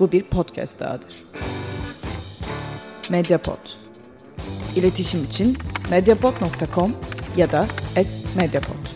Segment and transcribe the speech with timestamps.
[0.00, 1.24] Bu bir podcast dahadır.
[3.10, 3.58] Mediapod.
[4.76, 5.56] İletişim için
[5.90, 6.92] mediapod.com
[7.36, 7.66] ya da
[8.36, 8.86] @mediapod.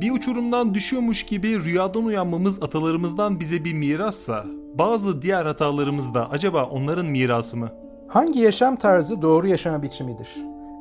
[0.00, 6.64] Bir uçurumdan düşüyormuş gibi rüyadan uyanmamız atalarımızdan bize bir mirassa, bazı diğer hatalarımız da acaba
[6.64, 7.72] onların mirası mı?
[8.08, 10.28] Hangi yaşam tarzı doğru yaşama biçimidir?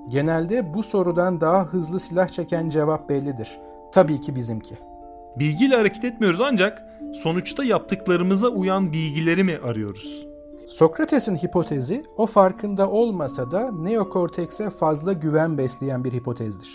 [0.09, 3.59] Genelde bu sorudan daha hızlı silah çeken cevap bellidir.
[3.91, 4.90] Tabii ki bizimki.
[5.39, 6.83] Bilgiyle hareket etmiyoruz ancak
[7.13, 10.25] sonuçta yaptıklarımıza uyan bilgileri mi arıyoruz?
[10.67, 16.69] Sokrates'in hipotezi o farkında olmasa da neokortekse fazla güven besleyen bir hipotezdir.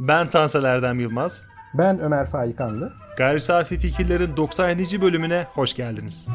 [0.00, 1.46] Ben Tansel Erdem Yılmaz.
[1.74, 2.92] Ben Ömer Faikanlı.
[3.16, 5.00] Gayri Safi Fikirlerin 97.
[5.00, 6.28] bölümüne hoş geldiniz.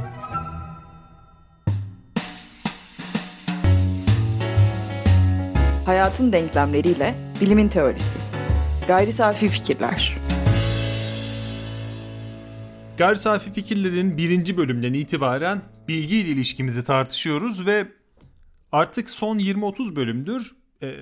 [5.86, 8.20] Hayatın denklemleriyle bilimin teorisi.
[8.88, 10.23] Gayri safi fikirler.
[12.98, 17.88] Gayri Safi Fikirlerin birinci bölümden itibaren bilgi ile ilişkimizi tartışıyoruz ve
[18.72, 20.96] artık son 20-30 bölümdür e,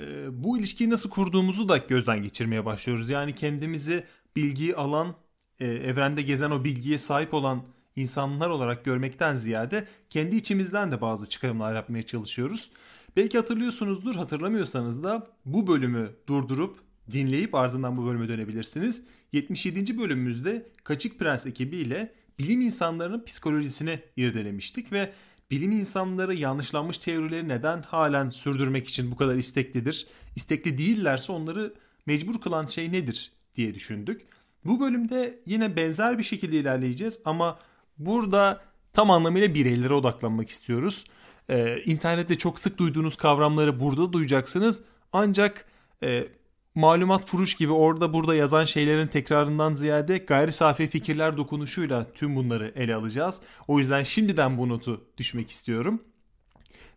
[0.43, 3.09] bu ilişkiyi nasıl kurduğumuzu da gözden geçirmeye başlıyoruz.
[3.09, 4.03] Yani kendimizi
[4.35, 5.15] bilgiyi alan,
[5.59, 7.63] e, evrende gezen o bilgiye sahip olan
[7.95, 12.71] insanlar olarak görmekten ziyade kendi içimizden de bazı çıkarımlar yapmaya çalışıyoruz.
[13.15, 16.77] Belki hatırlıyorsunuzdur, hatırlamıyorsanız da bu bölümü durdurup
[17.11, 19.03] dinleyip ardından bu bölüme dönebilirsiniz.
[19.31, 19.97] 77.
[19.97, 25.13] bölümümüzde Kaçık Prens ekibiyle bilim insanlarının psikolojisini irdelemiştik ve
[25.51, 30.07] bilim insanları yanlışlanmış teorileri neden halen sürdürmek için bu kadar isteklidir?
[30.35, 31.73] İstekli değillerse onları
[32.05, 34.21] mecbur kılan şey nedir diye düşündük.
[34.65, 37.59] Bu bölümde yine benzer bir şekilde ilerleyeceğiz ama
[37.97, 38.61] burada
[38.93, 41.05] tam anlamıyla bireylere odaklanmak istiyoruz.
[41.49, 44.81] Ee, internette çok sık duyduğunuz kavramları burada duyacaksınız.
[45.13, 45.65] Ancak
[46.03, 46.27] e,
[46.75, 52.71] malumat furuş gibi orada burada yazan şeylerin tekrarından ziyade gayri safi fikirler dokunuşuyla tüm bunları
[52.75, 53.39] ele alacağız.
[53.67, 56.03] O yüzden şimdiden bu notu düşmek istiyorum.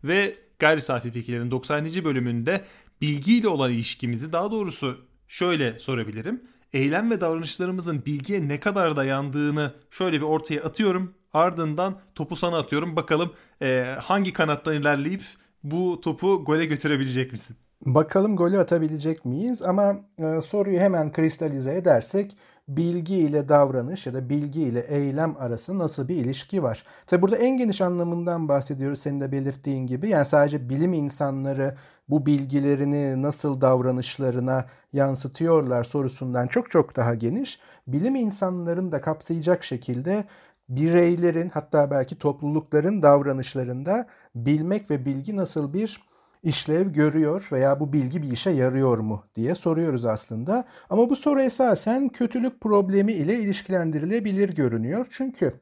[0.03, 1.85] Ve gayri safi fikirlerin 90.
[1.85, 2.65] bölümünde
[3.01, 6.43] bilgiyle olan ilişkimizi daha doğrusu şöyle sorabilirim.
[6.73, 11.13] Eylem ve davranışlarımızın bilgiye ne kadar dayandığını şöyle bir ortaya atıyorum.
[11.33, 12.95] Ardından topu sana atıyorum.
[12.95, 15.23] Bakalım e, hangi kanattan ilerleyip
[15.63, 17.57] bu topu gole götürebilecek misin?
[17.81, 19.61] Bakalım golü atabilecek miyiz?
[19.61, 22.37] Ama e, soruyu hemen kristalize edersek
[22.67, 26.85] bilgi ile davranış ya da bilgi ile eylem arası nasıl bir ilişki var?
[27.07, 30.09] Tabi burada en geniş anlamından bahsediyoruz senin de belirttiğin gibi.
[30.09, 31.75] Yani sadece bilim insanları
[32.09, 37.59] bu bilgilerini nasıl davranışlarına yansıtıyorlar sorusundan çok çok daha geniş.
[37.87, 40.25] Bilim insanların da kapsayacak şekilde
[40.69, 46.01] bireylerin hatta belki toplulukların davranışlarında bilmek ve bilgi nasıl bir
[46.45, 50.65] işlev görüyor veya bu bilgi bir işe yarıyor mu diye soruyoruz aslında.
[50.89, 55.07] Ama bu soru esasen kötülük problemi ile ilişkilendirilebilir görünüyor.
[55.09, 55.53] Çünkü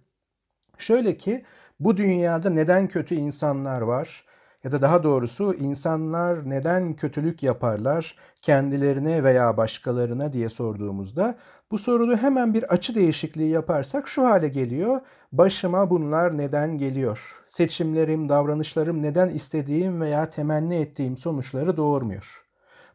[0.77, 1.43] şöyle ki
[1.79, 4.25] bu dünyada neden kötü insanlar var?
[4.63, 11.35] Ya da daha doğrusu insanlar neden kötülük yaparlar kendilerine veya başkalarına diye sorduğumuzda
[11.71, 15.01] bu soruda hemen bir açı değişikliği yaparsak şu hale geliyor.
[15.31, 17.43] Başıma bunlar neden geliyor?
[17.49, 22.42] Seçimlerim, davranışlarım neden istediğim veya temenni ettiğim sonuçları doğurmuyor?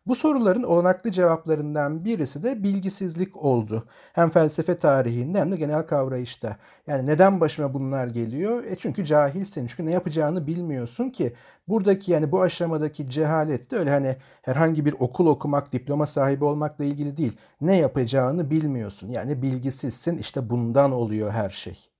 [0.08, 3.84] Bu soruların olanaklı cevaplarından birisi de bilgisizlik oldu.
[4.12, 6.56] Hem felsefe tarihinde hem de genel kavrayışta.
[6.86, 8.64] Yani neden başıma bunlar geliyor?
[8.64, 9.66] E çünkü cahilsin.
[9.66, 11.34] Çünkü ne yapacağını bilmiyorsun ki.
[11.68, 16.84] Buradaki yani bu aşamadaki cehalet de öyle hani herhangi bir okul okumak, diploma sahibi olmakla
[16.84, 17.36] ilgili değil.
[17.60, 19.08] Ne yapacağını bilmiyorsun.
[19.08, 20.18] Yani bilgisizsin.
[20.18, 21.97] İşte bundan oluyor her şey.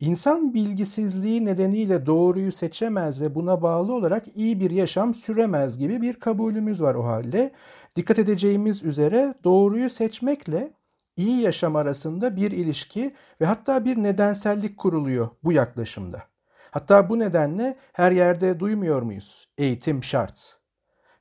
[0.00, 6.14] İnsan bilgisizliği nedeniyle doğruyu seçemez ve buna bağlı olarak iyi bir yaşam süremez gibi bir
[6.14, 7.52] kabulümüz var o halde.
[7.96, 10.72] Dikkat edeceğimiz üzere doğruyu seçmekle
[11.16, 16.22] iyi yaşam arasında bir ilişki ve hatta bir nedensellik kuruluyor bu yaklaşımda.
[16.70, 19.48] Hatta bu nedenle her yerde duymuyor muyuz?
[19.58, 20.58] Eğitim şart.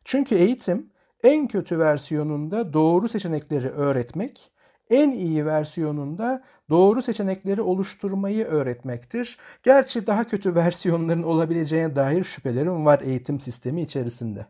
[0.06, 0.90] Çünkü eğitim
[1.24, 4.52] en kötü versiyonunda doğru seçenekleri öğretmek
[4.90, 9.38] en iyi versiyonunda doğru seçenekleri oluşturmayı öğretmektir.
[9.64, 14.46] Gerçi daha kötü versiyonların olabileceğine dair şüphelerim var eğitim sistemi içerisinde.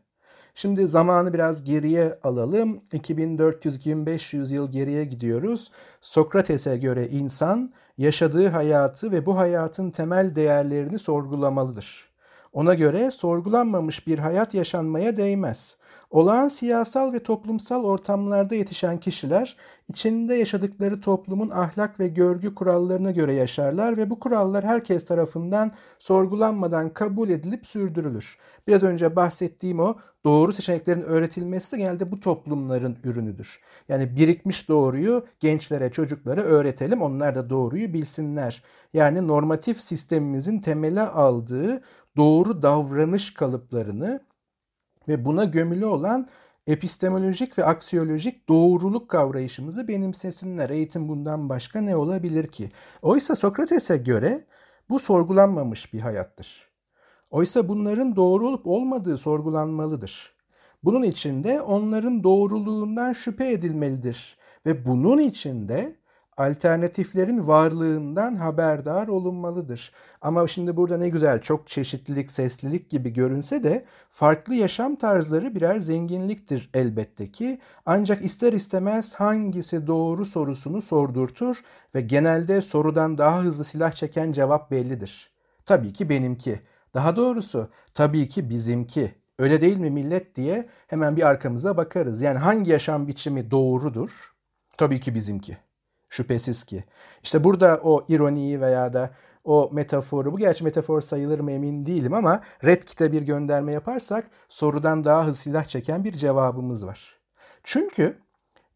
[0.56, 2.81] Şimdi zamanı biraz geriye alalım.
[2.94, 5.72] 2400-2500 yıl geriye gidiyoruz.
[6.01, 12.10] Sokrates'e göre insan yaşadığı hayatı ve bu hayatın temel değerlerini sorgulamalıdır.
[12.54, 15.78] Ona göre sorgulanmamış bir hayat yaşanmaya değmez.
[16.09, 19.57] Olağan siyasal ve toplumsal ortamlarda yetişen kişiler
[19.88, 26.89] içinde yaşadıkları toplumun ahlak ve görgü kurallarına göre yaşarlar ve bu kurallar herkes tarafından sorgulanmadan
[26.89, 28.38] kabul edilip sürdürülür.
[28.68, 29.95] Biraz önce bahsettiğim o
[30.25, 33.59] doğru seçeneklerin öğretilmesi de genelde bu toplumların ürünüdür.
[33.89, 38.63] Yani birikmiş doğruyu gençlere, çocuklara öğretelim, onlar da doğruyu bilsinler.
[38.94, 41.81] Yani normatif sistemimizin temele aldığı
[42.18, 44.19] doğru davranış kalıplarını
[45.07, 46.27] ve buna gömülü olan
[46.68, 50.69] epistemolojik ve aksiyolojik doğruluk kavrayışımızı benimsesinler.
[50.69, 52.71] Eğitim bundan başka ne olabilir ki?
[53.01, 54.45] Oysa Sokrates'e göre
[54.89, 56.68] bu sorgulanmamış bir hayattır.
[57.30, 60.38] Oysa bunların doğru olup olmadığı sorgulanmalıdır.
[60.83, 65.95] Bunun için de onların doğruluğundan şüphe edilmelidir ve bunun için de
[66.38, 69.92] alternatiflerin varlığından haberdar olunmalıdır.
[70.22, 75.80] Ama şimdi burada ne güzel çok çeşitlilik, seslilik gibi görünse de farklı yaşam tarzları birer
[75.80, 77.60] zenginliktir elbette ki.
[77.86, 81.62] Ancak ister istemez hangisi doğru sorusunu sordurtur
[81.95, 85.31] ve genelde sorudan daha hızlı silah çeken cevap bellidir.
[85.66, 86.62] Tabii ki benimki.
[86.94, 89.16] Daha doğrusu tabii ki bizimki.
[89.40, 92.22] Öyle değil mi millet diye hemen bir arkamıza bakarız.
[92.22, 94.33] Yani hangi yaşam biçimi doğrudur?
[94.78, 95.67] Tabii ki bizimki.
[96.09, 96.83] Şüphesiz ki.
[97.24, 99.12] İşte burada o ironiyi veya da
[99.44, 104.30] o metaforu, bu gerçi metafor sayılır mı emin değilim ama Red Kit'e bir gönderme yaparsak
[104.50, 107.15] sorudan daha hızlı silah çeken bir cevabımız var.
[107.63, 108.18] Çünkü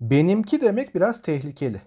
[0.02, 1.82] benimki demek biraz tehlikeli.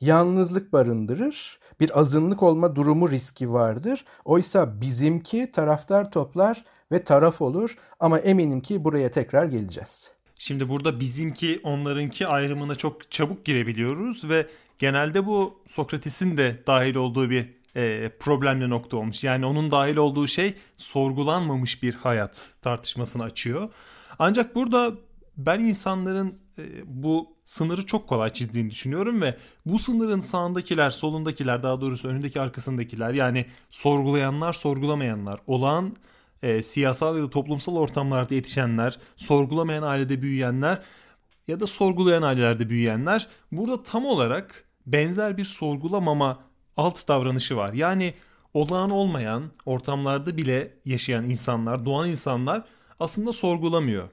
[0.00, 4.04] Yalnızlık barındırır, bir azınlık olma durumu riski vardır.
[4.24, 10.12] Oysa bizimki taraftar toplar ve taraf olur ama eminim ki buraya tekrar geleceğiz.
[10.38, 14.46] Şimdi burada bizimki onlarınki ayrımına çok çabuk girebiliyoruz ve
[14.82, 19.24] genelde bu Sokrates'in de dahil olduğu bir e, problemli nokta olmuş.
[19.24, 23.68] Yani onun dahil olduğu şey sorgulanmamış bir hayat tartışmasını açıyor.
[24.18, 24.92] Ancak burada
[25.36, 29.36] ben insanların e, bu sınırı çok kolay çizdiğini düşünüyorum ve
[29.66, 35.96] bu sınırın sağındakiler, solundakiler, daha doğrusu önündeki arkasındakiler yani sorgulayanlar, sorgulamayanlar, olağan
[36.42, 40.82] e, siyasal ya da toplumsal ortamlarda yetişenler, sorgulamayan ailede büyüyenler
[41.48, 46.44] ya da sorgulayan ailelerde büyüyenler burada tam olarak benzer bir sorgulamama
[46.76, 47.72] alt davranışı var.
[47.72, 48.14] Yani
[48.54, 52.64] olağan olmayan ortamlarda bile yaşayan insanlar, doğan insanlar
[53.00, 54.08] aslında sorgulamıyor.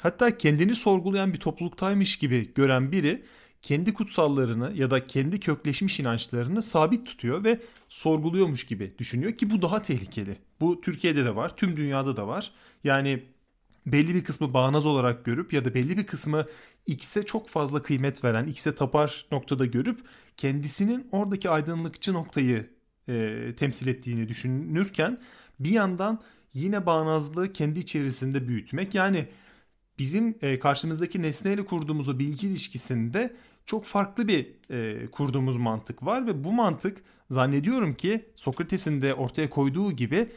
[0.00, 3.24] Hatta kendini sorgulayan bir topluluktaymış gibi gören biri
[3.62, 9.62] kendi kutsallarını ya da kendi kökleşmiş inançlarını sabit tutuyor ve sorguluyormuş gibi düşünüyor ki bu
[9.62, 10.36] daha tehlikeli.
[10.60, 12.50] Bu Türkiye'de de var, tüm dünyada da var.
[12.84, 13.22] Yani
[13.92, 16.46] belli bir kısmı bağnaz olarak görüp ya da belli bir kısmı
[16.86, 20.00] X'e çok fazla kıymet veren, X'e tapar noktada görüp
[20.36, 22.70] kendisinin oradaki aydınlıkçı noktayı
[23.08, 25.20] e, temsil ettiğini düşünürken
[25.60, 26.20] bir yandan
[26.54, 28.94] yine bağnazlığı kendi içerisinde büyütmek.
[28.94, 29.28] Yani
[29.98, 33.36] bizim e, karşımızdaki nesneyle kurduğumuz o bilgi ilişkisinde
[33.66, 39.50] çok farklı bir e, kurduğumuz mantık var ve bu mantık zannediyorum ki Sokrates'in de ortaya
[39.50, 40.28] koyduğu gibi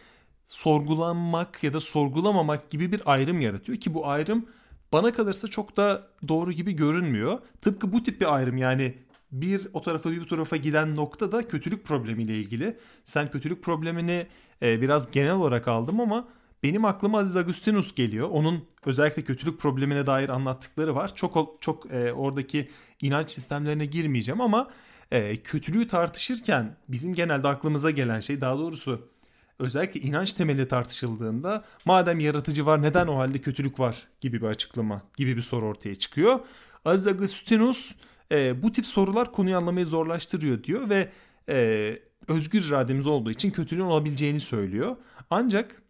[0.51, 4.45] sorgulanmak ya da sorgulamamak gibi bir ayrım yaratıyor ki bu ayrım
[4.93, 7.39] bana kalırsa çok da doğru gibi görünmüyor.
[7.61, 8.93] Tıpkı bu tip bir ayrım yani
[9.31, 12.77] bir o tarafa bir bu tarafa giden nokta da kötülük problemiyle ilgili.
[13.05, 14.27] Sen kötülük problemini
[14.61, 16.27] e, biraz genel olarak aldım ama
[16.63, 18.29] benim aklıma Aziz Agustinus geliyor.
[18.29, 21.15] Onun özellikle kötülük problemine dair anlattıkları var.
[21.15, 22.69] Çok çok e, oradaki
[23.01, 24.67] inanç sistemlerine girmeyeceğim ama
[25.11, 29.11] e, kötülüğü tartışırken bizim genelde aklımıza gelen şey daha doğrusu
[29.59, 35.01] özellikle inanç temeli tartışıldığında madem yaratıcı var neden o halde kötülük var gibi bir açıklama
[35.17, 36.39] gibi bir soru ortaya çıkıyor.
[36.85, 37.95] Aziz Agustinus
[38.31, 41.09] e, bu tip sorular konuyu anlamayı zorlaştırıyor diyor ve
[41.49, 44.95] e, özgür irademiz olduğu için kötülüğün olabileceğini söylüyor.
[45.29, 45.81] Ancak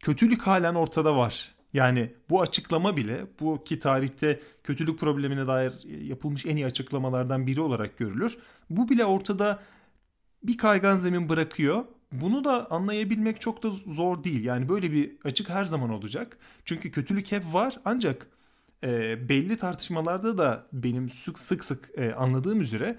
[0.00, 1.54] kötülük halen ortada var.
[1.72, 5.72] Yani bu açıklama bile bu ki tarihte kötülük problemine dair
[6.08, 8.38] yapılmış en iyi açıklamalardan biri olarak görülür.
[8.70, 9.62] Bu bile ortada
[10.42, 11.84] bir kaygan zemin bırakıyor.
[12.12, 14.44] Bunu da anlayabilmek çok da zor değil.
[14.44, 16.38] Yani böyle bir açık her zaman olacak.
[16.64, 18.26] Çünkü kötülük hep var ancak
[18.84, 22.98] e, belli tartışmalarda da benim sık sık sık e, anladığım üzere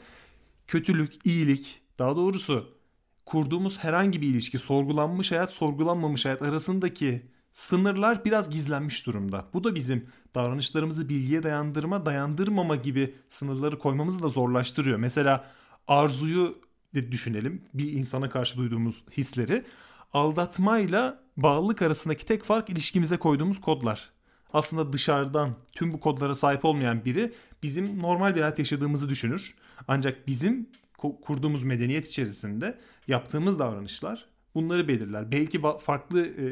[0.67, 2.77] kötülük, iyilik daha doğrusu
[3.25, 9.45] kurduğumuz herhangi bir ilişki, sorgulanmış hayat, sorgulanmamış hayat arasındaki sınırlar biraz gizlenmiş durumda.
[9.53, 14.97] Bu da bizim davranışlarımızı bilgiye dayandırma, dayandırmama gibi sınırları koymamızı da zorlaştırıyor.
[14.97, 15.51] Mesela
[15.87, 16.62] arzuyu
[16.93, 17.61] düşünelim.
[17.73, 19.65] Bir insana karşı duyduğumuz hisleri.
[20.13, 24.11] Aldatmayla bağlılık arasındaki tek fark ilişkimize koyduğumuz kodlar.
[24.53, 27.33] Aslında dışarıdan tüm bu kodlara sahip olmayan biri
[27.63, 29.55] bizim normal bir hayat yaşadığımızı düşünür.
[29.87, 35.31] Ancak bizim kurduğumuz medeniyet içerisinde yaptığımız davranışlar bunları belirler.
[35.31, 36.45] Belki farklı e,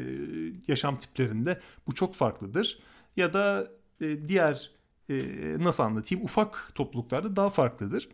[0.68, 2.78] yaşam tiplerinde bu çok farklıdır.
[3.16, 3.68] ya da
[4.00, 4.70] e, diğer
[5.08, 5.14] e,
[5.58, 8.08] nasıl anlatayım ufak topluluklarda daha farklıdır.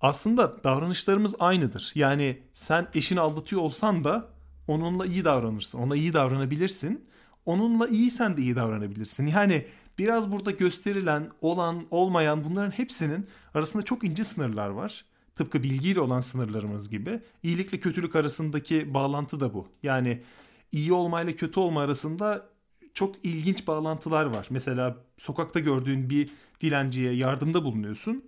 [0.00, 1.92] Aslında davranışlarımız aynıdır.
[1.94, 4.28] Yani sen eşini aldatıyor olsan da
[4.66, 5.78] onunla iyi davranırsın.
[5.78, 7.08] Ona iyi davranabilirsin.
[7.44, 9.26] Onunla iyi sen de iyi davranabilirsin.
[9.26, 9.66] Yani
[9.98, 15.04] biraz burada gösterilen, olan, olmayan bunların hepsinin arasında çok ince sınırlar var.
[15.34, 17.20] Tıpkı bilgiyle olan sınırlarımız gibi.
[17.42, 19.68] İyilikle kötülük arasındaki bağlantı da bu.
[19.82, 20.22] Yani
[20.72, 22.46] iyi olmayla kötü olma arasında
[22.94, 24.46] çok ilginç bağlantılar var.
[24.50, 28.24] Mesela sokakta gördüğün bir dilenciye yardımda bulunuyorsun.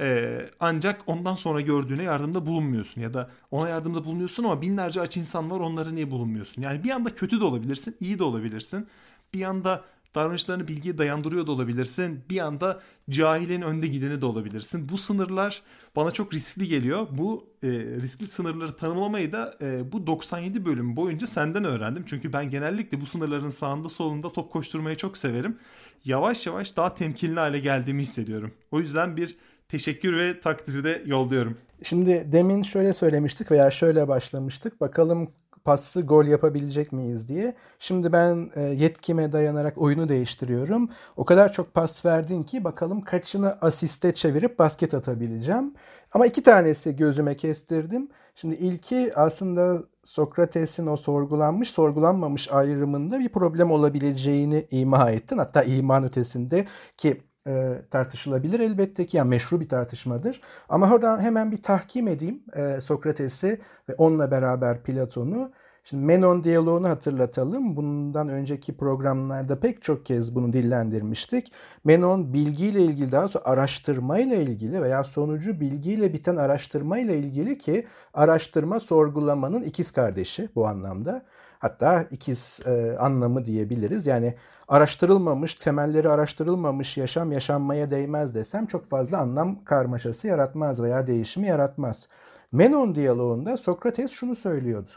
[0.00, 5.16] Ee, ancak ondan sonra gördüğüne yardımda bulunmuyorsun ya da ona yardımda bulunuyorsun ama binlerce aç
[5.16, 6.62] insan var onlara niye bulunmuyorsun?
[6.62, 8.88] Yani bir anda kötü de olabilirsin, iyi de olabilirsin.
[9.34, 12.24] Bir anda davranışlarını bilgiye dayandırıyor da olabilirsin.
[12.30, 12.80] Bir anda
[13.10, 14.88] cahilin önde gideni de olabilirsin.
[14.88, 15.62] Bu sınırlar
[15.96, 17.06] bana çok riskli geliyor.
[17.10, 22.04] Bu e, riskli sınırları tanımlamayı da e, bu 97 bölüm boyunca senden öğrendim.
[22.06, 25.58] Çünkü ben genellikle bu sınırların sağında solunda top koşturmayı çok severim.
[26.04, 28.52] Yavaş yavaş daha temkinli hale geldiğimi hissediyorum.
[28.70, 29.36] O yüzden bir
[29.70, 31.56] teşekkür ve takdiri de yolluyorum.
[31.82, 34.80] Şimdi demin şöyle söylemiştik veya şöyle başlamıştık.
[34.80, 35.28] Bakalım
[35.64, 37.54] paslı gol yapabilecek miyiz diye.
[37.78, 40.88] Şimdi ben e, yetkime dayanarak oyunu değiştiriyorum.
[41.16, 45.74] O kadar çok pas verdin ki bakalım kaçını asiste çevirip basket atabileceğim.
[46.12, 48.08] Ama iki tanesi gözüme kestirdim.
[48.34, 55.38] Şimdi ilki aslında Sokrates'in o sorgulanmış sorgulanmamış ayrımında bir problem olabileceğini ima ettin.
[55.38, 60.40] Hatta iman ötesinde ki e, tartışılabilir elbette ki yani meşru bir tartışmadır.
[60.68, 65.52] Ama oradan hemen bir tahkim edeyim e, Sokrates'i ve onunla beraber Platon'u.
[65.84, 67.76] Şimdi Menon diyaloğunu hatırlatalım.
[67.76, 71.52] Bundan önceki programlarda pek çok kez bunu dillendirmiştik.
[71.84, 78.80] Menon bilgiyle ilgili daha sonra araştırmayla ilgili veya sonucu bilgiyle biten araştırmayla ilgili ki araştırma
[78.80, 81.22] sorgulamanın ikiz kardeşi bu anlamda.
[81.60, 84.06] Hatta ikiz e, anlamı diyebiliriz.
[84.06, 84.34] Yani
[84.68, 92.08] araştırılmamış, temelleri araştırılmamış yaşam yaşanmaya değmez desem çok fazla anlam karmaşası yaratmaz veya değişimi yaratmaz.
[92.52, 94.90] Menon diyaloğunda Sokrates şunu söylüyordu.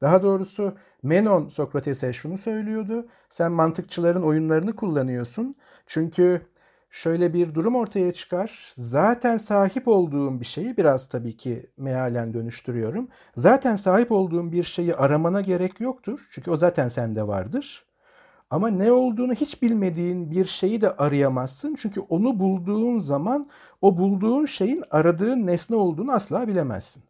[0.00, 3.06] Daha doğrusu Menon Sokrates'e şunu söylüyordu.
[3.28, 5.56] Sen mantıkçıların oyunlarını kullanıyorsun.
[5.86, 6.40] Çünkü
[6.90, 8.72] şöyle bir durum ortaya çıkar.
[8.74, 13.08] Zaten sahip olduğum bir şeyi biraz tabii ki mealen dönüştürüyorum.
[13.36, 16.28] Zaten sahip olduğum bir şeyi aramana gerek yoktur.
[16.30, 17.84] Çünkü o zaten sende vardır.
[18.50, 21.76] Ama ne olduğunu hiç bilmediğin bir şeyi de arayamazsın.
[21.78, 23.44] Çünkü onu bulduğun zaman
[23.82, 27.02] o bulduğun şeyin aradığın nesne olduğunu asla bilemezsin.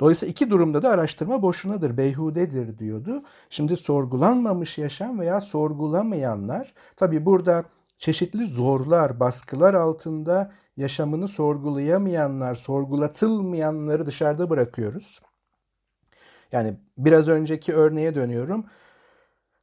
[0.00, 3.22] Dolayısıyla iki durumda da araştırma boşunadır, beyhudedir diyordu.
[3.50, 7.64] Şimdi sorgulanmamış yaşam veya sorgulamayanlar, tabi burada
[8.02, 15.20] çeşitli zorlar, baskılar altında yaşamını sorgulayamayanlar, sorgulatılmayanları dışarıda bırakıyoruz.
[16.52, 18.64] Yani biraz önceki örneğe dönüyorum.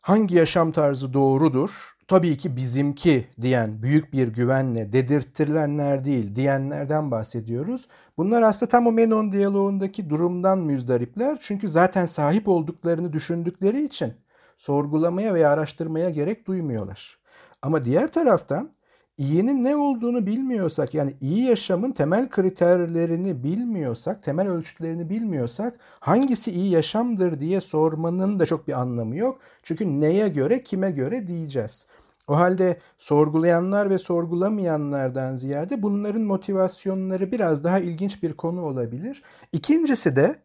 [0.01, 1.69] Hangi yaşam tarzı doğrudur?
[2.07, 7.87] Tabii ki bizimki diyen büyük bir güvenle dedirttirilenler değil diyenlerden bahsediyoruz.
[8.17, 11.37] Bunlar aslında tam o Menon diyaloğundaki durumdan müzdaripler.
[11.41, 14.13] Çünkü zaten sahip olduklarını düşündükleri için
[14.57, 17.18] sorgulamaya veya araştırmaya gerek duymuyorlar.
[17.61, 18.71] Ama diğer taraftan
[19.17, 26.71] iyinin ne olduğunu bilmiyorsak yani iyi yaşamın temel kriterlerini bilmiyorsak, temel ölçütlerini bilmiyorsak hangisi iyi
[26.71, 29.39] yaşamdır diye sormanın da çok bir anlamı yok.
[29.63, 31.85] Çünkü neye göre, kime göre diyeceğiz.
[32.27, 39.23] O halde sorgulayanlar ve sorgulamayanlardan ziyade bunların motivasyonları biraz daha ilginç bir konu olabilir.
[39.51, 40.35] İkincisi de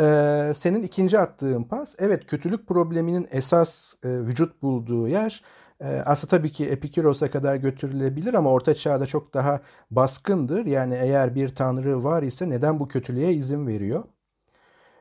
[0.00, 5.42] e, senin ikinci attığın pas, evet kötülük probleminin esas e, vücut bulduğu yer
[5.84, 10.66] aslında tabii ki Epiküros'a kadar götürülebilir ama Orta Çağ'da çok daha baskındır.
[10.66, 14.04] Yani eğer bir tanrı var ise neden bu kötülüğe izin veriyor?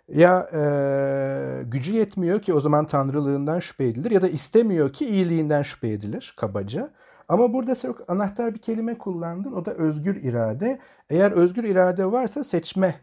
[0.07, 5.61] Ya e, gücü yetmiyor ki o zaman tanrılığından şüphe edilir ya da istemiyor ki iyiliğinden
[5.61, 6.93] şüphe edilir kabaca.
[7.27, 10.79] Ama burada çok anahtar bir kelime kullandın o da özgür irade.
[11.09, 12.95] Eğer özgür irade varsa seçme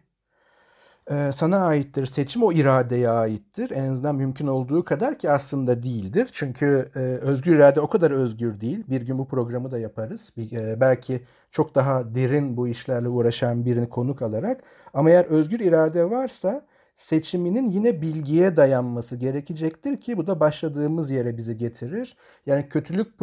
[1.32, 2.06] sana aittir.
[2.06, 3.70] Seçim o iradeye aittir.
[3.70, 6.28] En azından mümkün olduğu kadar ki aslında değildir.
[6.32, 8.84] Çünkü e, özgür irade o kadar özgür değil.
[8.88, 10.32] Bir gün bu programı da yaparız.
[10.52, 14.62] E, belki çok daha derin bu işlerle uğraşan birini konuk alarak.
[14.94, 21.36] Ama eğer özgür irade varsa seçiminin yine bilgiye dayanması gerekecektir ki bu da başladığımız yere
[21.36, 22.16] bizi getirir.
[22.46, 23.18] Yani kötülük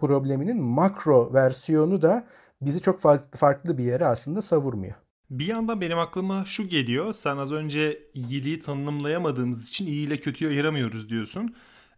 [0.00, 2.24] probleminin makro versiyonu da
[2.60, 3.00] bizi çok
[3.36, 5.07] farklı bir yere aslında savurmuyor.
[5.30, 7.12] Bir yandan benim aklıma şu geliyor.
[7.12, 11.54] Sen az önce iyiliği tanımlayamadığımız için iyi ile kötüyü ayıramıyoruz diyorsun.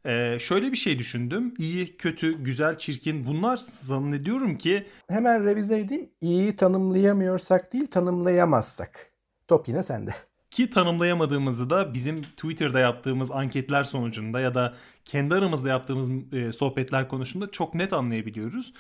[0.07, 1.55] Ee, şöyle bir şey düşündüm.
[1.59, 4.87] İyi, kötü, güzel, çirkin bunlar zannediyorum ki...
[5.09, 6.11] Hemen revize edeyim.
[6.21, 9.11] İyiyi tanımlayamıyorsak değil tanımlayamazsak.
[9.49, 10.15] Top yine sende.
[10.51, 17.09] Ki tanımlayamadığımızı da bizim Twitter'da yaptığımız anketler sonucunda ya da kendi aramızda yaptığımız e, sohbetler
[17.09, 18.73] konusunda çok net anlayabiliyoruz.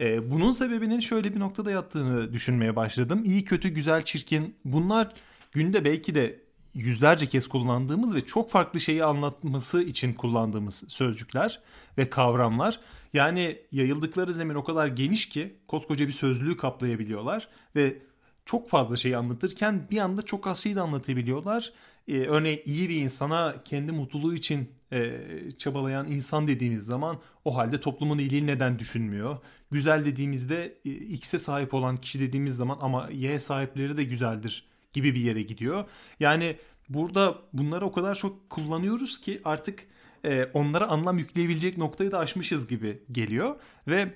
[0.00, 3.22] E, bunun sebebinin şöyle bir noktada yattığını düşünmeye başladım.
[3.24, 5.14] İyi, kötü, güzel, çirkin bunlar
[5.52, 6.40] günde belki de
[6.74, 11.60] yüzlerce kez kullandığımız ve çok farklı şeyi anlatması için kullandığımız sözcükler
[11.98, 12.80] ve kavramlar.
[13.12, 17.98] Yani yayıldıkları zemin o kadar geniş ki koskoca bir sözlüğü kaplayabiliyorlar ve
[18.44, 21.72] çok fazla şey anlatırken bir anda çok az şeyi de anlatabiliyorlar.
[22.08, 25.20] Ee, örneğin iyi bir insana kendi mutluluğu için e,
[25.58, 29.38] çabalayan insan dediğimiz zaman o halde toplumun iyiliğini neden düşünmüyor?
[29.70, 35.14] Güzel dediğimizde e, X'e sahip olan kişi dediğimiz zaman ama Y sahipleri de güzeldir gibi
[35.14, 35.84] bir yere gidiyor.
[36.20, 36.56] Yani
[36.88, 39.86] burada bunları o kadar çok kullanıyoruz ki artık
[40.24, 43.56] e, onlara anlam yükleyebilecek noktayı da aşmışız gibi geliyor
[43.88, 44.14] ve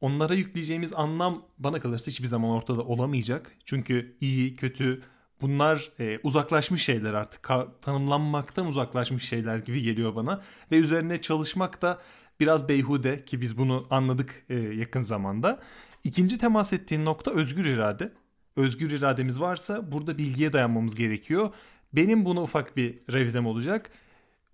[0.00, 3.52] onlara yükleyeceğimiz anlam bana kalırsa hiçbir zaman ortada olamayacak.
[3.64, 5.02] Çünkü iyi, kötü
[5.44, 7.44] bunlar e, uzaklaşmış şeyler artık.
[7.44, 10.42] Ka- tanımlanmaktan uzaklaşmış şeyler gibi geliyor bana.
[10.72, 11.98] Ve üzerine çalışmak da
[12.40, 15.60] biraz beyhude ki biz bunu anladık e, yakın zamanda.
[16.04, 18.12] İkinci temas ettiğin nokta özgür irade.
[18.56, 21.50] Özgür irademiz varsa burada bilgiye dayanmamız gerekiyor.
[21.92, 23.90] Benim buna ufak bir revizem olacak.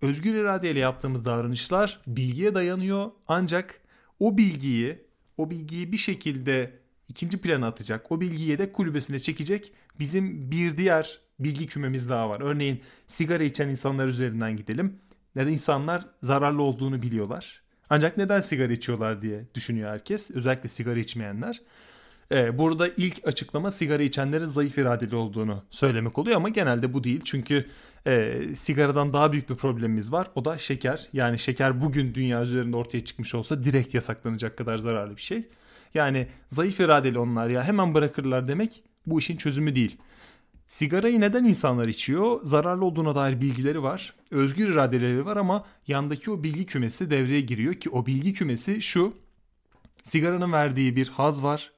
[0.01, 3.81] Özgür iradeyle yaptığımız davranışlar bilgiye dayanıyor ancak
[4.19, 5.01] o bilgiyi
[5.37, 6.79] o bilgiyi bir şekilde
[7.09, 8.11] ikinci plana atacak.
[8.11, 12.41] O bilgiyi de kulübesine çekecek bizim bir diğer bilgi kümemiz daha var.
[12.41, 14.99] Örneğin sigara içen insanlar üzerinden gidelim.
[15.35, 17.61] Neden insanlar zararlı olduğunu biliyorlar.
[17.89, 20.31] Ancak neden sigara içiyorlar diye düşünüyor herkes.
[20.31, 21.61] Özellikle sigara içmeyenler.
[22.31, 27.21] Ee, burada ilk açıklama sigara içenlerin zayıf iradeli olduğunu söylemek oluyor ama genelde bu değil.
[27.25, 27.65] Çünkü
[28.07, 30.27] e, sigaradan daha büyük bir problemimiz var.
[30.35, 31.07] O da şeker.
[31.13, 35.49] Yani şeker bugün dünya üzerinde ortaya çıkmış olsa direkt yasaklanacak kadar zararlı bir şey.
[35.93, 39.97] Yani zayıf iradeli onlar ya hemen bırakırlar demek bu işin çözümü değil.
[40.67, 42.39] Sigarayı neden insanlar içiyor?
[42.43, 44.13] Zararlı olduğuna dair bilgileri var.
[44.31, 49.13] Özgür iradeleri var ama yandaki o bilgi kümesi devreye giriyor ki o bilgi kümesi şu.
[50.03, 51.71] Sigaranın verdiği bir haz var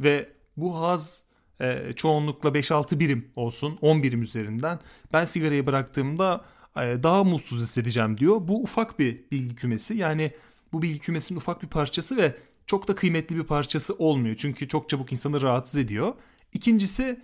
[0.00, 1.24] ve bu haz
[1.60, 4.80] e, çoğunlukla 5-6 birim olsun 10 birim üzerinden
[5.12, 6.44] ben sigarayı bıraktığımda
[6.76, 8.48] e, daha mutsuz hissedeceğim diyor.
[8.48, 10.32] Bu ufak bir bilgi kümesi yani
[10.72, 14.36] bu bilgi kümesinin ufak bir parçası ve çok da kıymetli bir parçası olmuyor.
[14.38, 16.14] Çünkü çok çabuk insanı rahatsız ediyor.
[16.56, 17.20] İkincisi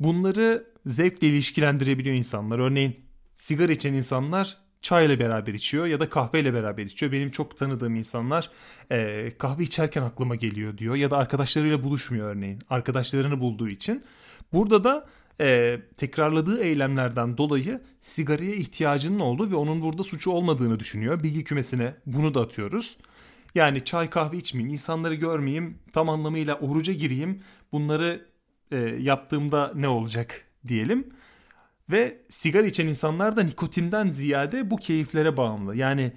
[0.00, 2.58] bunları zevkle ilişkilendirebiliyor insanlar.
[2.58, 2.96] Örneğin
[3.34, 7.12] sigara içen insanlar çayla beraber içiyor ya da kahveyle beraber içiyor.
[7.12, 8.50] Benim çok tanıdığım insanlar
[8.90, 12.62] e, kahve içerken aklıma geliyor diyor ya da arkadaşlarıyla buluşmuyor örneğin.
[12.70, 14.04] Arkadaşlarını bulduğu için.
[14.52, 15.06] Burada da
[15.40, 21.22] e, tekrarladığı eylemlerden dolayı sigaraya ihtiyacının olduğu ve onun burada suçu olmadığını düşünüyor.
[21.22, 22.96] Bilgi kümesine bunu da atıyoruz.
[23.54, 27.42] Yani çay kahve içmeyeyim, insanları görmeyeyim, tam anlamıyla oruca gireyim.
[27.72, 28.31] Bunları
[28.72, 31.06] e, yaptığımda ne olacak diyelim.
[31.90, 35.76] Ve sigara içen insanlar da nikotinden ziyade bu keyiflere bağımlı.
[35.76, 36.12] Yani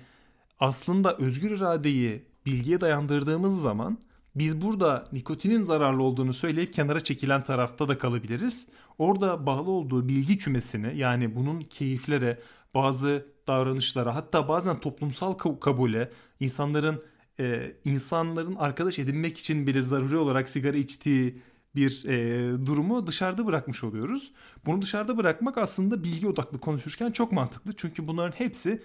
[0.60, 3.98] aslında özgür iradeyi bilgiye dayandırdığımız zaman
[4.36, 8.68] biz burada nikotinin zararlı olduğunu söyleyip kenara çekilen tarafta da kalabiliriz.
[8.98, 12.39] Orada bağlı olduğu bilgi kümesini yani bunun keyiflere,
[12.74, 17.04] bazı davranışlara hatta bazen toplumsal kabule, insanların
[17.39, 21.41] e, insanların arkadaş edinmek için bile zaruri olarak sigara içtiği
[21.76, 24.32] bir e, durumu dışarıda bırakmış oluyoruz.
[24.66, 27.74] Bunu dışarıda bırakmak aslında bilgi odaklı konuşurken çok mantıklı.
[27.76, 28.82] Çünkü bunların hepsi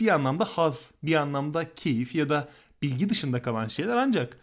[0.00, 2.48] bir anlamda haz, bir anlamda keyif ya da
[2.82, 4.36] bilgi dışında kalan şeyler ancak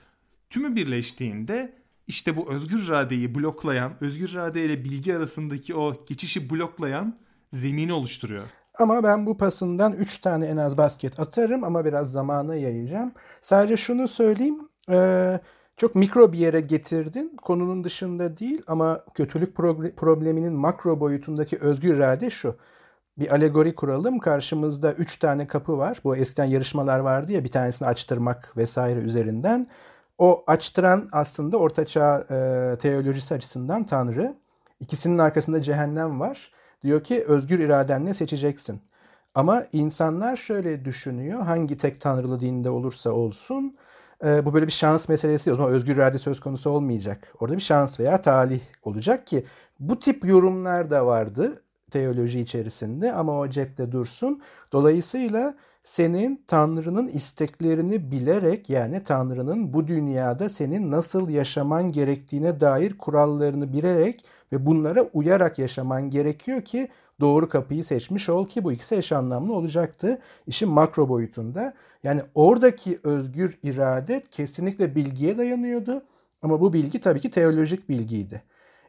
[0.50, 7.18] tümü birleştiğinde işte bu özgür iradeyi bloklayan, özgür irade ile bilgi arasındaki o geçişi bloklayan
[7.54, 8.44] zemini oluşturuyor.
[8.80, 13.12] Ama ben bu pasından 3 tane en az basket atarım ama biraz zamana yayacağım.
[13.42, 14.60] Sadece şunu söyleyeyim.
[14.90, 15.40] Ee,
[15.80, 17.36] çok mikro bir yere getirdin.
[17.42, 19.56] Konunun dışında değil ama kötülük
[19.98, 22.56] probleminin makro boyutundaki özgür irade şu.
[23.20, 24.20] Bir alegori kuralım.
[24.20, 26.02] Karşımızda üç tane kapı var.
[26.04, 29.66] Bu eskiden yarışmalar vardı ya bir tanesini açtırmak vesaire üzerinden.
[30.18, 34.36] O açtıran aslında ortaçağ e, teolojisi açısından Tanrı.
[34.80, 36.52] İkisinin arkasında cehennem var.
[36.84, 38.82] Diyor ki özgür iradenle seçeceksin.
[39.36, 41.42] Ama insanlar şöyle düşünüyor.
[41.42, 43.78] Hangi tek tanrılı dinde olursa olsun
[44.26, 45.54] e, bu böyle bir şans meselesi değil.
[45.54, 47.34] O zaman özgür irade söz konusu olmayacak.
[47.40, 49.46] Orada bir şans veya talih olacak ki
[49.80, 54.42] bu tip yorumlar da vardı teoloji içerisinde ama o cepte dursun.
[54.72, 63.74] Dolayısıyla senin Tanrı'nın isteklerini bilerek yani Tanrı'nın bu dünyada senin nasıl yaşaman gerektiğine dair kurallarını
[63.74, 69.12] bilerek ve bunlara uyarak yaşaman gerekiyor ki doğru kapıyı seçmiş ol ki bu ikisi eş
[69.12, 71.74] anlamlı olacaktı işin makro boyutunda.
[72.04, 76.04] Yani oradaki özgür irade kesinlikle bilgiye dayanıyordu
[76.42, 78.44] ama bu bilgi tabii ki teolojik bilgiydi.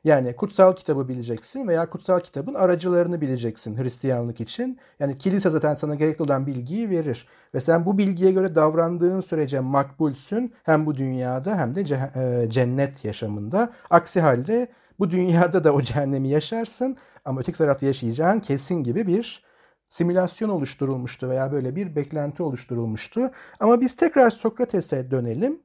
[0.04, 4.78] Yani kutsal kitabı bileceksin veya kutsal kitabın aracılarını bileceksin Hristiyanlık için.
[5.00, 7.26] Yani kilise zaten sana gerekli olan bilgiyi verir.
[7.54, 13.04] Ve sen bu bilgiye göre davrandığın sürece makbulsün hem bu dünyada hem de e, cennet
[13.04, 13.72] yaşamında.
[13.90, 19.44] Aksi halde bu dünyada da o cehennemi yaşarsın ama öteki tarafta yaşayacağın kesin gibi bir
[19.88, 23.30] simülasyon oluşturulmuştu veya böyle bir beklenti oluşturulmuştu.
[23.60, 25.62] Ama biz tekrar Sokrates'e dönelim.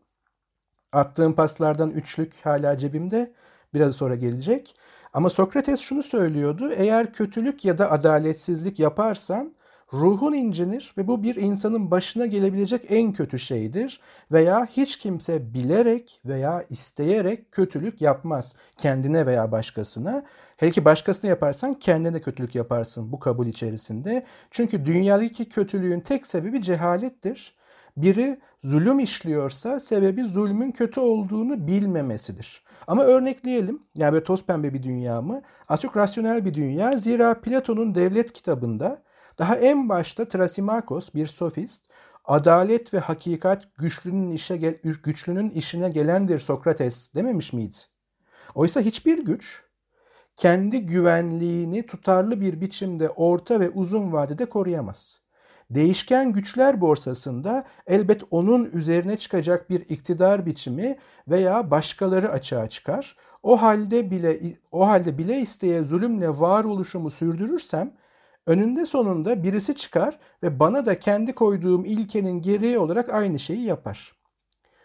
[0.92, 3.34] Attığım paslardan üçlük hala cebimde.
[3.74, 4.76] Biraz sonra gelecek.
[5.14, 6.72] Ama Sokrates şunu söylüyordu.
[6.72, 9.56] Eğer kötülük ya da adaletsizlik yaparsan
[9.94, 14.00] ruhun incinir ve bu bir insanın başına gelebilecek en kötü şeydir.
[14.32, 20.24] Veya hiç kimse bilerek veya isteyerek kötülük yapmaz kendine veya başkasına.
[20.58, 24.26] Hele ki başkasına yaparsan kendine kötülük yaparsın bu kabul içerisinde.
[24.52, 27.56] Çünkü dünyadaki kötülüğün tek sebebi cehalettir.
[27.98, 32.64] Biri zulüm işliyorsa sebebi zulmün kötü olduğunu bilmemesidir.
[32.88, 33.84] Ama örnekleyelim.
[33.96, 35.42] Yani böyle toz pembe bir dünya mı?
[35.70, 36.98] Az çok rasyonel bir dünya.
[36.98, 39.04] Zira Platon'un devlet kitabında
[39.40, 41.86] daha en başta Trasimakos bir sofist
[42.26, 47.76] adalet ve hakikat güçlünün işe gel güçlünün işine gelendir Sokrates dememiş miydi?
[48.56, 49.66] Oysa hiçbir güç
[50.36, 55.20] kendi güvenliğini tutarlı bir biçimde orta ve uzun vadede koruyamaz.
[55.70, 63.16] Değişken güçler borsasında elbet onun üzerine çıkacak bir iktidar biçimi veya başkaları açığa çıkar.
[63.44, 64.40] O halde bile
[64.72, 67.94] o halde bile isteye zulümle varoluşumu sürdürürsem
[68.46, 74.16] önünde sonunda birisi çıkar ve bana da kendi koyduğum ilkenin gereği olarak aynı şeyi yapar.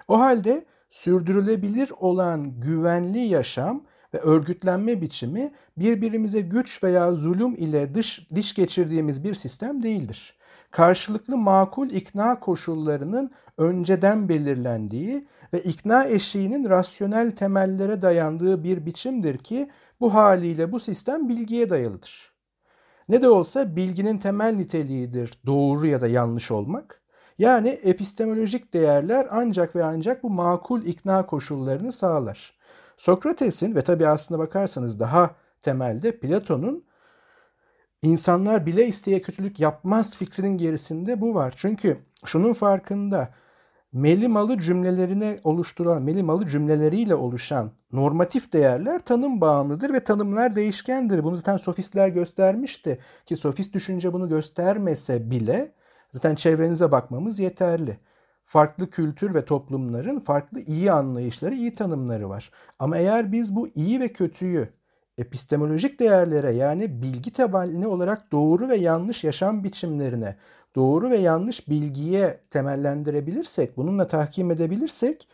[0.09, 3.85] O halde sürdürülebilir olan güvenli yaşam
[4.15, 11.37] ve örgütlenme biçimi birbirimize güç veya zulüm ile dış diş geçirdiğimiz bir sistem değildir karşılıklı
[11.37, 19.71] makul ikna koşullarının önceden belirlendiği ve ikna eşiğinin rasyonel temellere dayandığı bir biçimdir ki
[20.01, 22.33] bu haliyle bu sistem bilgiye dayalıdır.
[23.09, 27.03] Ne de olsa bilginin temel niteliğidir doğru ya da yanlış olmak.
[27.39, 32.60] Yani epistemolojik değerler ancak ve ancak bu makul ikna koşullarını sağlar.
[33.01, 36.85] Sokrates'in ve tabi aslında bakarsanız daha temelde Platon'un
[38.03, 41.55] İnsanlar bile isteye kötülük yapmaz fikrinin gerisinde bu var.
[41.57, 43.35] Çünkü şunun farkında
[43.93, 51.25] melimalı cümlelerine oluşturan, melimalı cümleleriyle oluşan normatif değerler tanım bağımlıdır ve tanımlar değişkendir.
[51.25, 55.73] Bunu zaten sofistler göstermişti ki sofist düşünce bunu göstermese bile
[56.13, 57.99] zaten çevrenize bakmamız yeterli.
[58.51, 62.51] Farklı kültür ve toplumların farklı iyi anlayışları, iyi tanımları var.
[62.79, 64.69] Ama eğer biz bu iyi ve kötüyü
[65.19, 70.37] epistemolojik değerlere yani bilgi temelli olarak doğru ve yanlış yaşam biçimlerine,
[70.77, 75.29] doğru ve yanlış bilgiye temellendirebilirsek, bununla tahkim edebilirsek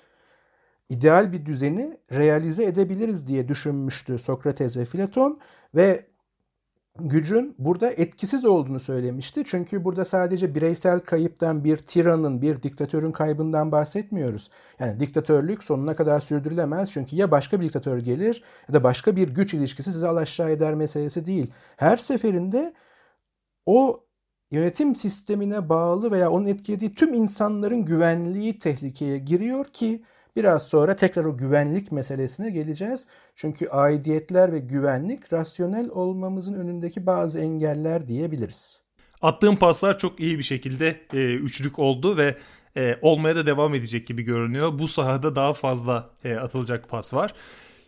[0.88, 5.38] ideal bir düzeni realize edebiliriz diye düşünmüştü Sokrates ve Platon
[5.74, 6.06] ve
[7.00, 9.42] gücün burada etkisiz olduğunu söylemişti.
[9.46, 14.50] Çünkü burada sadece bireysel kayıptan bir tiranın, bir diktatörün kaybından bahsetmiyoruz.
[14.80, 16.90] Yani diktatörlük sonuna kadar sürdürülemez.
[16.90, 20.74] Çünkü ya başka bir diktatör gelir ya da başka bir güç ilişkisi sizi alaşağı eder
[20.74, 21.52] meselesi değil.
[21.76, 22.74] Her seferinde
[23.66, 24.04] o
[24.50, 30.02] yönetim sistemine bağlı veya onun etkilediği tüm insanların güvenliği tehlikeye giriyor ki
[30.36, 33.06] Biraz sonra tekrar o güvenlik meselesine geleceğiz.
[33.34, 38.80] Çünkü aidiyetler ve güvenlik rasyonel olmamızın önündeki bazı engeller diyebiliriz.
[39.22, 42.36] Attığım paslar çok iyi bir şekilde e, üçlük oldu ve
[42.76, 44.78] e, olmaya da devam edecek gibi görünüyor.
[44.78, 47.34] Bu sahada daha fazla e, atılacak pas var.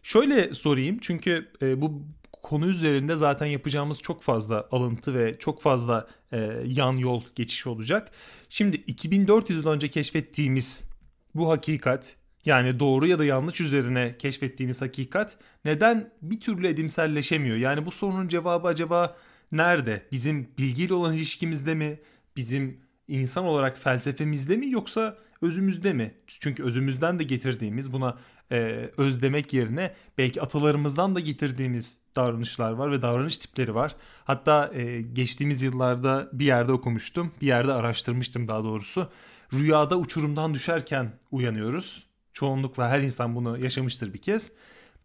[0.02, 2.02] Şöyle sorayım çünkü e, bu
[2.42, 8.10] konu üzerinde zaten yapacağımız çok fazla alıntı ve çok fazla e, yan yol geçişi olacak.
[8.48, 10.88] Şimdi 2400 yıl önce keşfettiğimiz
[11.34, 12.17] bu hakikat
[12.48, 17.56] yani doğru ya da yanlış üzerine keşfettiğimiz hakikat neden bir türlü edimselleşemiyor?
[17.56, 19.16] Yani bu sorunun cevabı acaba
[19.52, 20.02] nerede?
[20.12, 22.00] Bizim bilgiyle olan ilişkimizde mi?
[22.36, 26.14] Bizim insan olarak felsefemizde mi yoksa özümüzde mi?
[26.26, 28.18] Çünkü özümüzden de getirdiğimiz buna
[28.52, 33.96] e, öz demek yerine belki atalarımızdan da getirdiğimiz davranışlar var ve davranış tipleri var.
[34.24, 39.10] Hatta e, geçtiğimiz yıllarda bir yerde okumuştum, bir yerde araştırmıştım daha doğrusu.
[39.52, 42.07] Rüyada uçurumdan düşerken uyanıyoruz
[42.38, 44.50] Çoğunlukla her insan bunu yaşamıştır bir kez.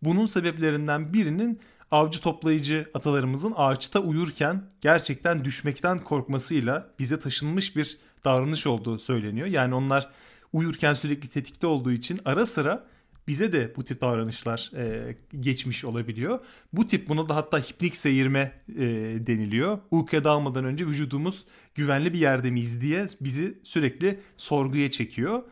[0.02, 1.60] Bunun sebeplerinden birinin
[1.92, 9.48] avcı toplayıcı atalarımızın ağaçta uyurken gerçekten düşmekten korkmasıyla bize taşınmış bir davranış olduğu söyleniyor.
[9.48, 10.10] Yani onlar
[10.54, 12.88] uyurken sürekli tetikte olduğu için ara sıra
[13.28, 16.40] bize de bu tip davranışlar e, geçmiş olabiliyor.
[16.74, 18.84] Bu tip buna da hatta hipnik seyirme e,
[19.28, 19.80] deniliyor.
[19.92, 25.44] Uykuya dalmadan önce vücudumuz güvenli bir yerde miyiz diye bizi sürekli sorguya çekiyor.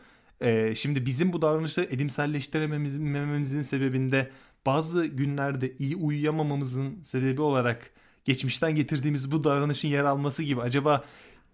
[0.42, 4.32] Ee, şimdi bizim bu davranışı edimselleştiremememizin sebebinde
[4.66, 7.92] bazı günlerde iyi uyuyamamamızın sebebi olarak
[8.26, 11.04] geçmişten getirdiğimiz bu davranışın yer alması gibi acaba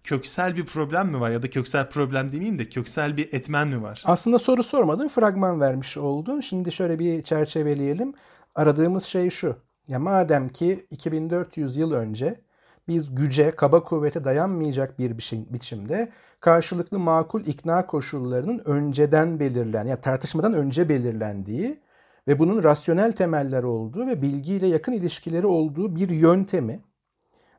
[0.04, 3.82] köksel bir problem mi var ya da köksel problem demeyeyim de köksel bir etmen mi
[3.82, 4.02] var?
[4.04, 6.40] Aslında soru sormadın, fragman vermiş oldun.
[6.40, 8.14] Şimdi şöyle bir çerçeveleyelim.
[8.54, 9.56] Aradığımız şey şu.
[9.88, 12.40] Ya madem ki 2400 yıl önce
[12.88, 15.18] biz güce, kaba kuvvete dayanmayacak bir
[15.52, 16.08] biçimde
[16.40, 21.80] karşılıklı makul ikna koşullarının önceden belirlen, ya yani tartışmadan önce belirlendiği
[22.28, 26.80] ve bunun rasyonel temeller olduğu ve bilgiyle yakın ilişkileri olduğu bir yöntemi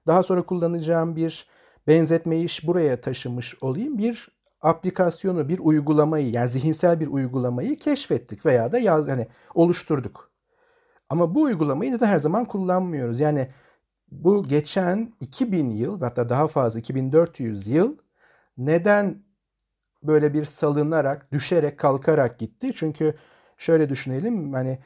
[0.08, 1.48] daha sonra kullanacağım bir
[1.88, 3.98] benzetmeyi buraya taşımış olayım.
[3.98, 4.30] Bir
[4.62, 10.32] aplikasyonu, bir uygulamayı yani zihinsel bir uygulamayı keşfettik veya da yaz hani oluşturduk.
[11.10, 13.20] Ama bu uygulamayı da her zaman kullanmıyoruz.
[13.20, 13.48] Yani
[14.12, 17.98] bu geçen 2000 yıl hatta daha fazla 2400 yıl
[18.58, 19.24] neden
[20.04, 22.72] böyle bir salınarak, düşerek, kalkarak gitti?
[22.76, 23.16] Çünkü
[23.58, 24.80] şöyle düşünelim hani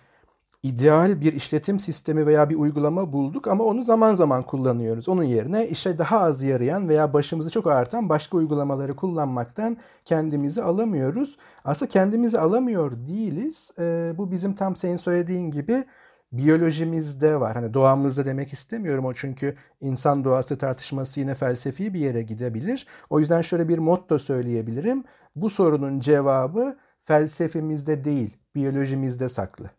[0.64, 5.10] ideal bir işletim sistemi veya bir uygulama bulduk ama onu zaman zaman kullanıyoruz.
[5.10, 11.38] Onun yerine işe daha az yarayan veya başımızı çok ağrıtan başka uygulamaları kullanmaktan kendimizi alamıyoruz.
[11.66, 13.72] Aslında kendimizi alamıyor değiliz.
[13.80, 15.86] E, bu bizim tam senin söylediğin gibi
[16.34, 17.54] biyolojimizde var.
[17.56, 22.88] Hani doğamızda demek istemiyorum o çünkü insan doğası tartışması yine felsefi bir yere gidebilir.
[23.10, 25.04] O yüzden şöyle bir motto söyleyebilirim.
[25.36, 29.72] Bu sorunun cevabı felsefemizde değil, biyolojimizde saklı.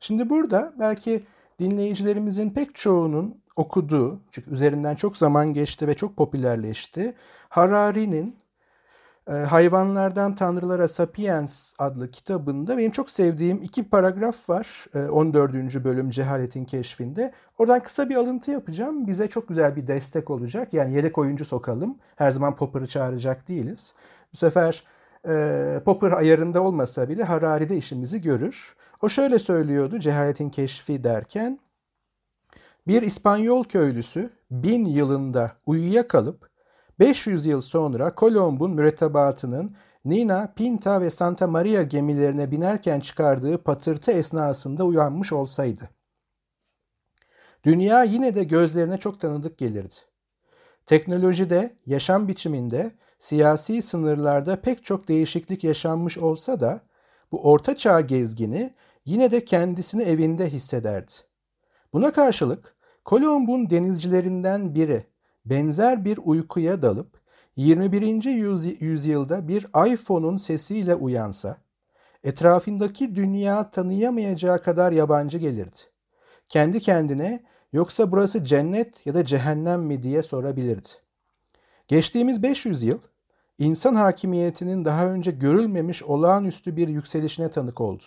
[0.00, 1.24] Şimdi burada belki
[1.58, 7.14] dinleyicilerimizin pek çoğunun okuduğu, çünkü üzerinden çok zaman geçti ve çok popülerleşti.
[7.48, 8.36] Harari'nin
[9.28, 14.86] e, Hayvanlardan Tanrılara Sapiens adlı kitabında benim çok sevdiğim iki paragraf var.
[14.94, 15.54] E, 14.
[15.84, 17.32] bölüm Cehaletin Keşfinde.
[17.58, 19.06] Oradan kısa bir alıntı yapacağım.
[19.06, 20.72] Bize çok güzel bir destek olacak.
[20.72, 21.98] Yani yedek oyuncu sokalım.
[22.16, 23.94] Her zaman Popper'ı çağıracak değiliz.
[24.32, 24.84] Bu sefer
[25.28, 28.76] e, Popper ayarında olmasa bile Harari'de işimizi görür.
[29.02, 31.58] O şöyle söylüyordu cehaletin keşfi derken.
[32.86, 36.51] Bir İspanyol köylüsü bin yılında uyuyakalıp
[36.98, 44.84] 500 yıl sonra Kolomb'un mürettebatının Nina, Pinta ve Santa Maria gemilerine binerken çıkardığı patırtı esnasında
[44.84, 45.90] uyanmış olsaydı.
[47.64, 49.94] Dünya yine de gözlerine çok tanıdık gelirdi.
[50.86, 56.80] Teknolojide, yaşam biçiminde, siyasi sınırlarda pek çok değişiklik yaşanmış olsa da
[57.32, 58.74] bu orta çağ gezgini
[59.04, 61.12] yine de kendisini evinde hissederdi.
[61.92, 65.11] Buna karşılık Kolomb'un denizcilerinden biri
[65.44, 67.20] benzer bir uykuya dalıp
[67.56, 68.24] 21.
[68.80, 71.56] yüzyılda bir iPhone'un sesiyle uyansa,
[72.24, 75.78] etrafındaki dünya tanıyamayacağı kadar yabancı gelirdi.
[76.48, 80.88] Kendi kendine yoksa burası cennet ya da cehennem mi diye sorabilirdi.
[81.88, 82.98] Geçtiğimiz 500 yıl
[83.58, 88.04] insan hakimiyetinin daha önce görülmemiş olağanüstü bir yükselişine tanık oldu.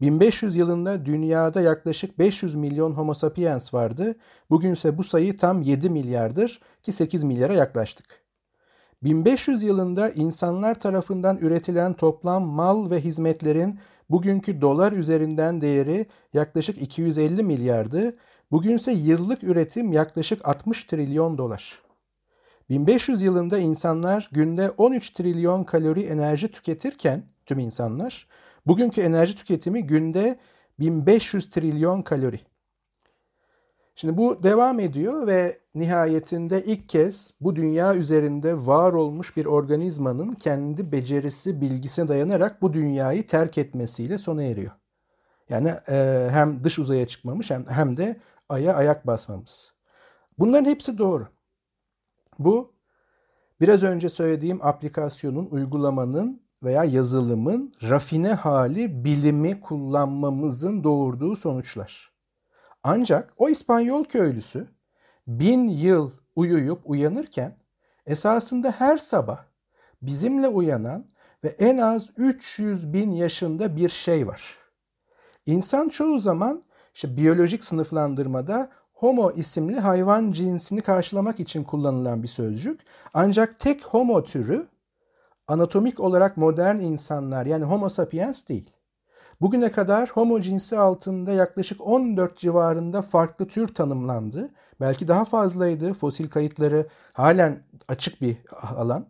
[0.00, 4.14] 1500 yılında dünyada yaklaşık 500 milyon homo sapiens vardı.
[4.50, 8.26] Bugünse bu sayı tam 7 milyardır ki 8 milyara yaklaştık.
[9.02, 13.78] 1500 yılında insanlar tarafından üretilen toplam mal ve hizmetlerin
[14.10, 18.16] bugünkü dolar üzerinden değeri yaklaşık 250 milyardı.
[18.50, 21.82] Bugünse yıllık üretim yaklaşık 60 trilyon dolar.
[22.70, 28.26] 1500 yılında insanlar günde 13 trilyon kalori enerji tüketirken tüm insanlar
[28.66, 30.38] Bugünkü enerji tüketimi günde
[30.80, 32.40] 1500 trilyon kalori.
[33.94, 40.32] Şimdi bu devam ediyor ve nihayetinde ilk kez bu dünya üzerinde var olmuş bir organizmanın
[40.32, 44.72] kendi becerisi, bilgisine dayanarak bu dünyayı terk etmesiyle sona eriyor.
[45.48, 48.16] Yani e, hem dış uzaya çıkmamış hem, hem de
[48.48, 49.72] aya ayak basmamız.
[50.38, 51.28] Bunların hepsi doğru.
[52.38, 52.72] Bu
[53.60, 62.12] biraz önce söylediğim aplikasyonun, uygulamanın veya yazılımın rafine hali bilimi kullanmamızın doğurduğu sonuçlar.
[62.82, 64.68] Ancak o İspanyol köylüsü
[65.26, 67.56] bin yıl uyuyup uyanırken
[68.06, 69.44] esasında her sabah
[70.02, 71.06] bizimle uyanan
[71.44, 74.58] ve en az 300 bin yaşında bir şey var.
[75.46, 76.62] İnsan çoğu zaman
[76.94, 82.80] işte biyolojik sınıflandırmada homo isimli hayvan cinsini karşılamak için kullanılan bir sözcük.
[83.14, 84.66] Ancak tek homo türü
[85.48, 88.70] anatomik olarak modern insanlar yani homo sapiens değil.
[89.40, 94.50] Bugüne kadar homo cinsi altında yaklaşık 14 civarında farklı tür tanımlandı.
[94.80, 95.94] Belki daha fazlaydı.
[95.94, 98.36] Fosil kayıtları halen açık bir
[98.76, 99.06] alan.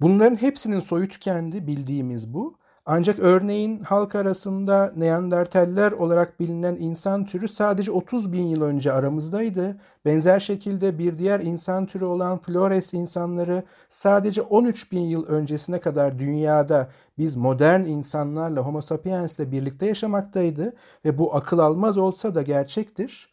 [0.00, 2.59] Bunların hepsinin soyu tükendi bildiğimiz bu.
[2.86, 9.76] Ancak örneğin halk arasında Neandertaller olarak bilinen insan türü sadece 30 bin yıl önce aramızdaydı.
[10.04, 16.18] Benzer şekilde bir diğer insan türü olan Flores insanları sadece 13 bin yıl öncesine kadar
[16.18, 20.72] dünyada biz modern insanlarla Homo sapiens ile birlikte yaşamaktaydı
[21.04, 23.30] ve bu akıl almaz olsa da gerçektir.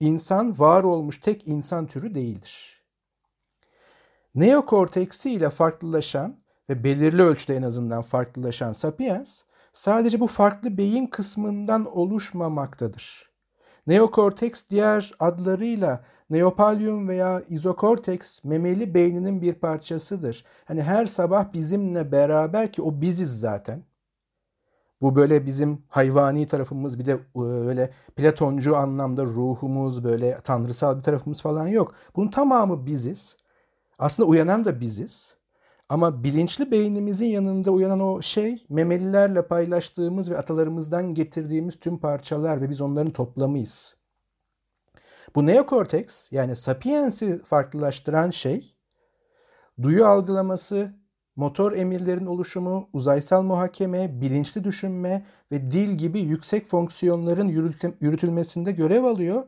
[0.00, 2.82] İnsan var olmuş tek insan türü değildir.
[4.34, 6.41] Neokorteksi ile farklılaşan
[6.72, 13.32] ve belirli ölçüde en azından farklılaşan sapiens sadece bu farklı beyin kısmından oluşmamaktadır.
[13.86, 20.44] Neokorteks diğer adlarıyla neopalium veya izokorteks memeli beyninin bir parçasıdır.
[20.64, 23.82] Hani her sabah bizimle beraber ki o biziz zaten.
[25.00, 27.20] Bu böyle bizim hayvani tarafımız bir de
[27.66, 31.94] öyle Platoncu anlamda ruhumuz böyle tanrısal bir tarafımız falan yok.
[32.16, 33.36] Bunun tamamı biziz.
[33.98, 35.41] Aslında uyanan da biziz.
[35.92, 42.70] Ama bilinçli beynimizin yanında uyanan o şey memelilerle paylaştığımız ve atalarımızdan getirdiğimiz tüm parçalar ve
[42.70, 43.94] biz onların toplamıyız.
[45.34, 48.76] Bu neokorteks yani sapiens'i farklılaştıran şey
[49.82, 50.94] duyu algılaması,
[51.36, 57.48] motor emirlerin oluşumu, uzaysal muhakeme, bilinçli düşünme ve dil gibi yüksek fonksiyonların
[58.00, 59.44] yürütülmesinde görev alıyor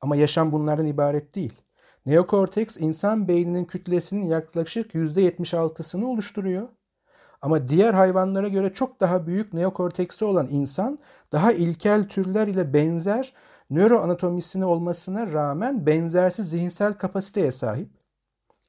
[0.00, 1.62] ama yaşam bunlardan ibaret değil.
[2.06, 6.68] Neokorteks insan beyninin kütlesinin yaklaşık %76'sını oluşturuyor.
[7.42, 10.98] Ama diğer hayvanlara göre çok daha büyük neokorteksi olan insan
[11.32, 13.34] daha ilkel türler ile benzer
[13.70, 17.90] nöroanatomisine olmasına rağmen benzersiz zihinsel kapasiteye sahip.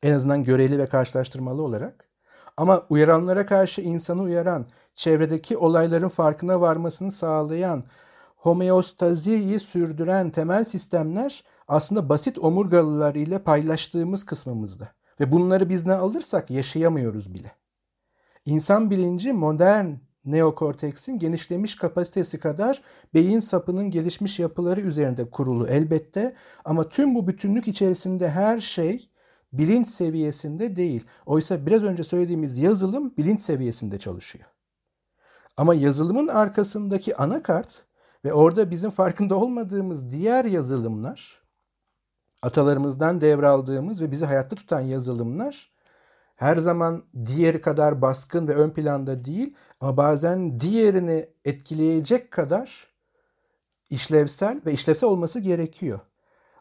[0.03, 2.09] En azından göreli ve karşılaştırmalı olarak.
[2.57, 4.65] Ama uyaranlara karşı insanı uyaran,
[4.95, 7.83] çevredeki olayların farkına varmasını sağlayan,
[8.35, 14.89] homeostaziyi sürdüren temel sistemler aslında basit omurgalılar ile paylaştığımız kısmımızda.
[15.19, 17.51] Ve bunları biz ne alırsak yaşayamıyoruz bile.
[18.45, 19.85] İnsan bilinci modern
[20.25, 22.81] neokorteksin genişlemiş kapasitesi kadar
[23.13, 29.09] beyin sapının gelişmiş yapıları üzerinde kurulu elbette ama tüm bu bütünlük içerisinde her şey
[29.53, 31.05] bilinç seviyesinde değil.
[31.25, 34.45] Oysa biraz önce söylediğimiz yazılım bilinç seviyesinde çalışıyor.
[35.57, 37.83] Ama yazılımın arkasındaki anakart
[38.25, 41.39] ve orada bizim farkında olmadığımız diğer yazılımlar
[42.41, 45.71] atalarımızdan devraldığımız ve bizi hayatta tutan yazılımlar
[46.35, 52.87] her zaman diğeri kadar baskın ve ön planda değil ama bazen diğerini etkileyecek kadar
[53.89, 55.99] işlevsel ve işlevsel olması gerekiyor.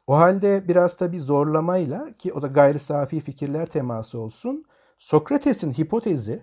[0.07, 4.65] O halde biraz da bir zorlamayla ki o da gayri safi fikirler teması olsun.
[4.99, 6.43] Sokrates'in hipotezi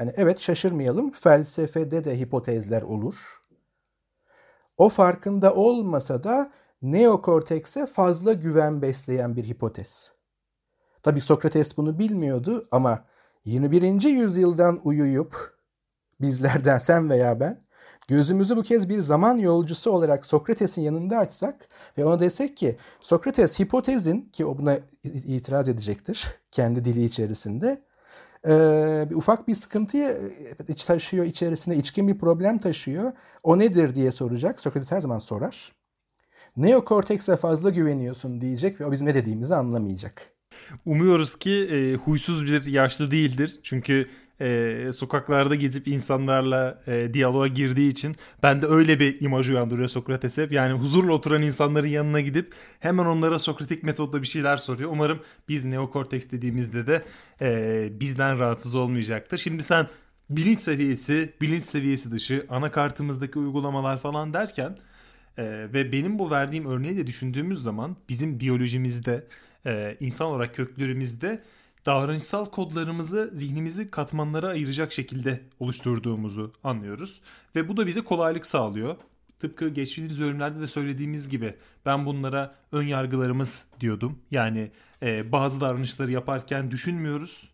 [0.00, 3.42] yani evet şaşırmayalım felsefede de hipotezler olur.
[4.76, 6.52] O farkında olmasa da
[6.82, 10.12] neokortekse fazla güven besleyen bir hipotez.
[11.02, 13.04] Tabii Sokrates bunu bilmiyordu ama
[13.44, 14.02] 21.
[14.02, 15.58] yüzyıldan uyuyup
[16.20, 17.60] bizlerden sen veya ben
[18.08, 23.60] gözümüzü bu kez bir zaman yolcusu olarak Sokrates'in yanında açsak ve ona desek ki Sokrates
[23.60, 27.82] hipotezin ki o buna itiraz edecektir kendi dili içerisinde
[29.10, 30.32] bir ufak bir sıkıntıyı
[30.86, 33.12] taşıyor içerisinde içkin bir problem taşıyor.
[33.42, 34.60] O nedir diye soracak.
[34.60, 35.77] Sokrates her zaman sorar.
[36.58, 40.32] Neokortekse fazla güveniyorsun diyecek ve o bizim ne dediğimizi anlamayacak.
[40.86, 43.60] Umuyoruz ki e, huysuz bir yaşlı değildir.
[43.62, 44.08] Çünkü
[44.40, 50.38] e, sokaklarda gezip insanlarla e, diyaloğa girdiği için ben de öyle bir imaj uyandırıyor Sokrates
[50.38, 50.52] hep.
[50.52, 54.90] Yani huzurla oturan insanların yanına gidip hemen onlara Sokratik metodla bir şeyler soruyor.
[54.92, 57.02] Umarım biz neokorteks dediğimizde de
[57.40, 59.38] e, bizden rahatsız olmayacaktır.
[59.38, 59.86] Şimdi sen
[60.30, 64.78] bilinç seviyesi, bilinç seviyesi dışı anakartımızdaki uygulamalar falan derken
[65.38, 69.26] ee, ve benim bu verdiğim örneği de düşündüğümüz zaman bizim biyolojimizde,
[69.66, 71.42] e, insan olarak köklerimizde
[71.86, 77.20] davranışsal kodlarımızı zihnimizi katmanlara ayıracak şekilde oluşturduğumuzu anlıyoruz.
[77.56, 78.96] Ve bu da bize kolaylık sağlıyor.
[79.38, 81.54] Tıpkı geçtiğimiz bölümlerde de söylediğimiz gibi
[81.86, 84.18] ben bunlara ön yargılarımız diyordum.
[84.30, 84.70] Yani
[85.02, 87.48] e, bazı davranışları yaparken düşünmüyoruz.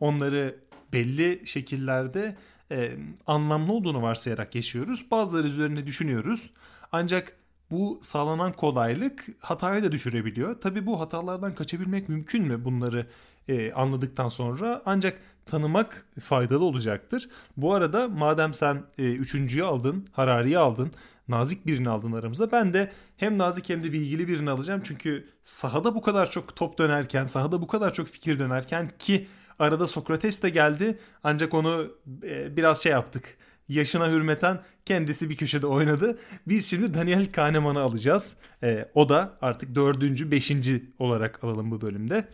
[0.00, 0.60] Onları
[0.92, 2.36] belli şekillerde
[2.70, 2.96] e,
[3.26, 5.10] anlamlı olduğunu varsayarak yaşıyoruz.
[5.10, 6.50] Bazıları üzerine düşünüyoruz.
[6.92, 7.36] Ancak
[7.70, 10.60] bu sağlanan kolaylık hataya da düşürebiliyor.
[10.60, 13.06] Tabi bu hatalardan kaçabilmek mümkün mü bunları
[13.48, 17.28] e, anladıktan sonra ancak tanımak faydalı olacaktır.
[17.56, 20.90] Bu arada madem sen e, üçüncüyü aldın, Harari'yi aldın,
[21.28, 22.52] nazik birini aldın aramıza.
[22.52, 24.80] Ben de hem nazik hem de bilgili birini alacağım.
[24.84, 29.86] Çünkü sahada bu kadar çok top dönerken, sahada bu kadar çok fikir dönerken ki arada
[29.86, 31.86] Sokrates de geldi ancak onu
[32.22, 36.18] e, biraz şey yaptık yaşına hürmeten kendisi bir köşede oynadı.
[36.48, 38.36] Biz şimdi Daniel Kahneman'ı alacağız.
[38.62, 42.28] E, o da artık dördüncü, beşinci olarak alalım bu bölümde.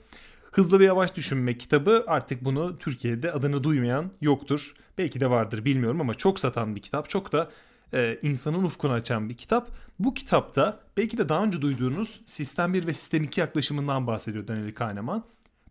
[0.53, 4.75] Hızlı ve Yavaş Düşünme kitabı artık bunu Türkiye'de adını duymayan yoktur.
[4.99, 7.09] Belki de vardır bilmiyorum ama çok satan bir kitap.
[7.09, 7.51] Çok da
[7.95, 9.71] e, insanın ufkunu açan bir kitap.
[9.99, 14.75] Bu kitapta belki de daha önce duyduğunuz Sistem 1 ve Sistem 2 yaklaşımından bahsediyor Daniel
[14.75, 15.25] Kahneman.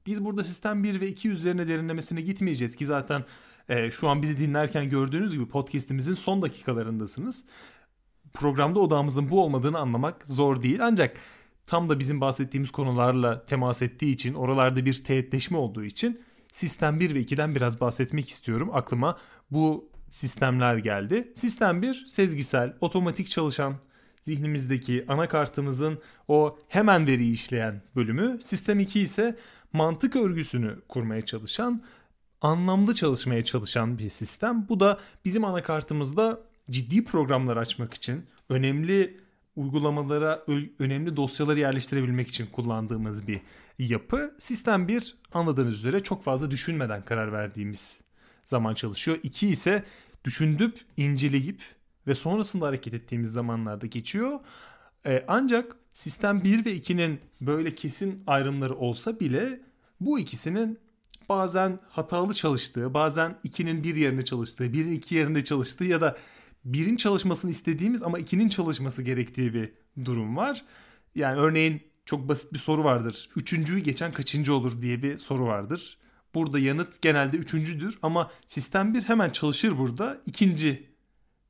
[0.05, 3.23] Biz burada Sistem 1 ve 2 üzerine derinlemesine gitmeyeceğiz ki zaten
[3.71, 7.45] e, şu an bizi dinlerken gördüğünüz gibi podcastimizin son dakikalarındasınız.
[8.33, 11.17] Programda odağımızın bu olmadığını anlamak zor değil ancak
[11.65, 17.15] tam da bizim bahsettiğimiz konularla temas ettiği için oralarda bir teğetleşme olduğu için Sistem 1
[17.15, 18.69] ve 2'den biraz bahsetmek istiyorum.
[18.73, 19.17] Aklıma
[19.51, 21.31] bu sistemler geldi.
[21.35, 23.75] Sistem 1 sezgisel, otomatik çalışan
[24.21, 28.39] zihnimizdeki anakartımızın o hemen veriyi işleyen bölümü.
[28.41, 29.37] Sistem 2 ise
[29.73, 31.83] mantık örgüsünü kurmaya çalışan,
[32.41, 34.65] anlamlı çalışmaya çalışan bir sistem.
[34.69, 36.39] Bu da bizim anakartımızda
[36.69, 39.19] ciddi programlar açmak için, önemli
[39.55, 40.45] uygulamalara
[40.79, 43.41] önemli dosyaları yerleştirebilmek için kullandığımız bir
[43.79, 44.35] yapı.
[44.37, 48.01] Sistem 1 anladığınız üzere çok fazla düşünmeden karar verdiğimiz
[48.45, 49.19] zaman çalışıyor.
[49.23, 49.83] 2 ise
[50.25, 51.61] düşündüp, inceleyip
[52.07, 54.39] ve sonrasında hareket ettiğimiz zamanlarda geçiyor.
[55.05, 59.61] Ee, ancak sistem 1 ve 2'nin böyle kesin ayrımları olsa bile
[59.99, 60.79] bu ikisinin
[61.31, 66.17] bazen hatalı çalıştığı, bazen 2'nin bir yerinde çalıştığı, 1'in iki yerinde çalıştığı ya da
[66.65, 69.73] birin çalışmasını istediğimiz ama ikinin çalışması gerektiği bir
[70.05, 70.65] durum var.
[71.15, 73.29] Yani örneğin çok basit bir soru vardır.
[73.35, 75.97] Üçüncüyü geçen kaçıncı olur diye bir soru vardır.
[76.35, 80.21] Burada yanıt genelde üçüncüdür ama sistem bir hemen çalışır burada.
[80.25, 80.89] ikinci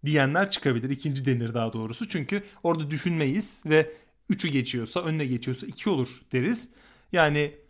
[0.06, 0.90] diyenler çıkabilir.
[0.90, 2.10] İkinci denir daha doğrusu.
[2.10, 3.94] Çünkü orada düşünmeyiz ve
[4.30, 6.70] üçü geçiyorsa önüne geçiyorsa iki olur deriz.
[7.12, 7.61] Yani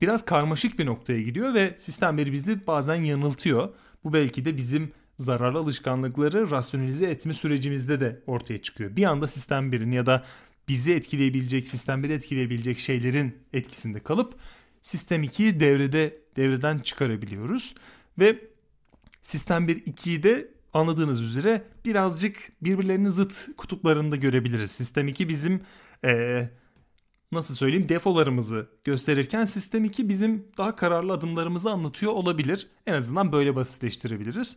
[0.00, 3.74] biraz karmaşık bir noktaya gidiyor ve sistem bir bizi bazen yanıltıyor.
[4.04, 8.96] Bu belki de bizim zararlı alışkanlıkları rasyonalize etme sürecimizde de ortaya çıkıyor.
[8.96, 10.24] Bir anda sistem 1'in ya da
[10.68, 14.34] bizi etkileyebilecek, sistem 1'i etkileyebilecek şeylerin etkisinde kalıp
[14.82, 17.74] sistem 2'yi devrede devreden çıkarabiliyoruz
[18.18, 18.44] ve
[19.22, 24.70] sistem 1 2'yi de anladığınız üzere birazcık birbirlerinin zıt kutuplarında görebiliriz.
[24.70, 25.60] Sistem 2 bizim
[26.04, 26.50] ee,
[27.32, 32.66] nasıl söyleyeyim defolarımızı gösterirken sistem 2 bizim daha kararlı adımlarımızı anlatıyor olabilir.
[32.86, 34.56] En azından böyle basitleştirebiliriz.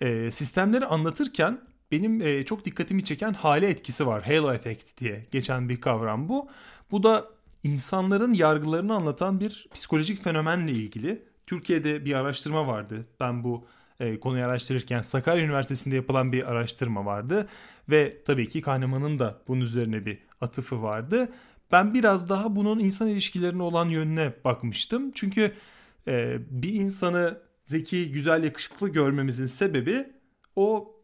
[0.00, 1.60] E, sistemleri anlatırken
[1.92, 4.22] benim e, çok dikkatimi çeken hale etkisi var.
[4.22, 6.48] Halo effect diye geçen bir kavram bu.
[6.90, 7.28] Bu da
[7.64, 11.22] insanların yargılarını anlatan bir psikolojik fenomenle ilgili.
[11.46, 13.06] Türkiye'de bir araştırma vardı.
[13.20, 13.66] Ben bu
[14.00, 17.48] e, konuyu araştırırken Sakarya Üniversitesi'nde yapılan bir araştırma vardı.
[17.90, 21.32] Ve tabii ki Kahneman'ın da bunun üzerine bir atıfı vardı.
[21.72, 25.12] Ben biraz daha bunun insan ilişkilerine olan yönüne bakmıştım.
[25.14, 25.52] Çünkü
[26.06, 30.12] e, bir insanı zeki, güzel, yakışıklı görmemizin sebebi
[30.56, 30.96] o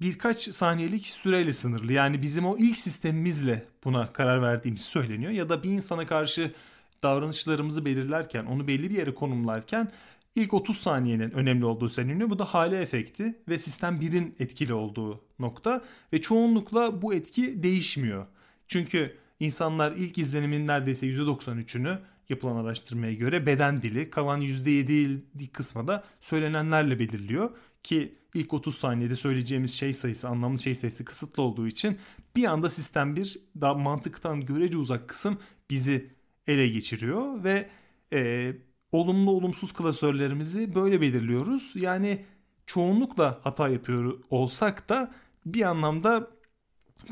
[0.00, 1.92] birkaç saniyelik süreyle sınırlı.
[1.92, 5.32] Yani bizim o ilk sistemimizle buna karar verdiğimiz söyleniyor.
[5.32, 6.54] Ya da bir insana karşı
[7.02, 9.92] davranışlarımızı belirlerken, onu belli bir yere konumlarken
[10.34, 12.30] ilk 30 saniyenin önemli olduğu söyleniyor.
[12.30, 15.84] Bu da hale efekti ve sistem 1'in etkili olduğu nokta.
[16.12, 18.26] Ve çoğunlukla bu etki değişmiyor.
[18.68, 26.04] Çünkü insanlar ilk izlenimin neredeyse %93'ünü yapılan araştırmaya göre beden dili kalan %7 kısmı da
[26.20, 27.50] söylenenlerle belirliyor
[27.82, 31.98] ki ilk 30 saniyede söyleyeceğimiz şey sayısı anlamlı şey sayısı kısıtlı olduğu için
[32.36, 35.38] bir anda sistem bir daha mantıktan görece uzak kısım
[35.70, 36.10] bizi
[36.46, 37.68] ele geçiriyor ve
[38.12, 38.52] e,
[38.92, 41.76] olumlu olumsuz klasörlerimizi böyle belirliyoruz.
[41.76, 42.24] Yani
[42.66, 45.14] çoğunlukla hata yapıyor olsak da
[45.46, 46.30] bir anlamda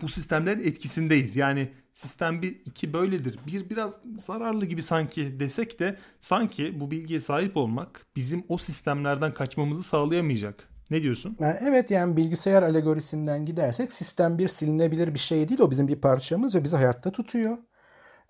[0.03, 1.37] bu sistemlerin etkisindeyiz.
[1.37, 3.39] Yani sistem 1 2 böyledir.
[3.47, 9.35] Bir biraz zararlı gibi sanki desek de sanki bu bilgiye sahip olmak bizim o sistemlerden
[9.35, 10.69] kaçmamızı sağlayamayacak.
[10.91, 11.37] Ne diyorsun?
[11.41, 15.61] Yani evet yani bilgisayar alegorisinden gidersek sistem bir silinebilir bir şey değil.
[15.61, 17.59] O bizim bir parçamız ve bizi hayatta tutuyor.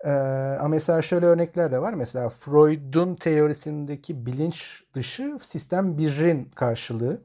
[0.05, 0.09] Ee,
[0.59, 1.93] ama mesela şöyle örnekler de var.
[1.93, 7.21] Mesela Freud'un teorisindeki bilinç dışı sistem birin karşılığı.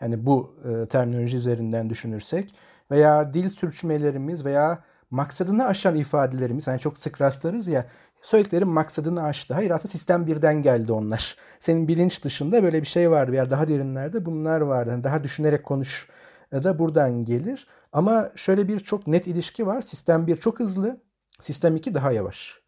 [0.00, 2.50] Yani bu e, terminoloji üzerinden düşünürsek
[2.90, 7.86] veya dil sürçmelerimiz veya maksadını aşan ifadelerimiz hani çok sık rastlarız ya
[8.22, 9.54] söylediklerim maksadını aştı.
[9.54, 11.36] Hayır aslında sistem birden geldi onlar.
[11.58, 14.90] Senin bilinç dışında böyle bir şey vardı veya daha derinlerde bunlar vardı.
[14.90, 16.08] Yani daha düşünerek konuş
[16.52, 17.66] da buradan gelir.
[17.92, 19.80] Ama şöyle bir çok net ilişki var.
[19.80, 21.00] Sistem 1 çok hızlı,
[21.40, 22.60] sistem 2 daha yavaş.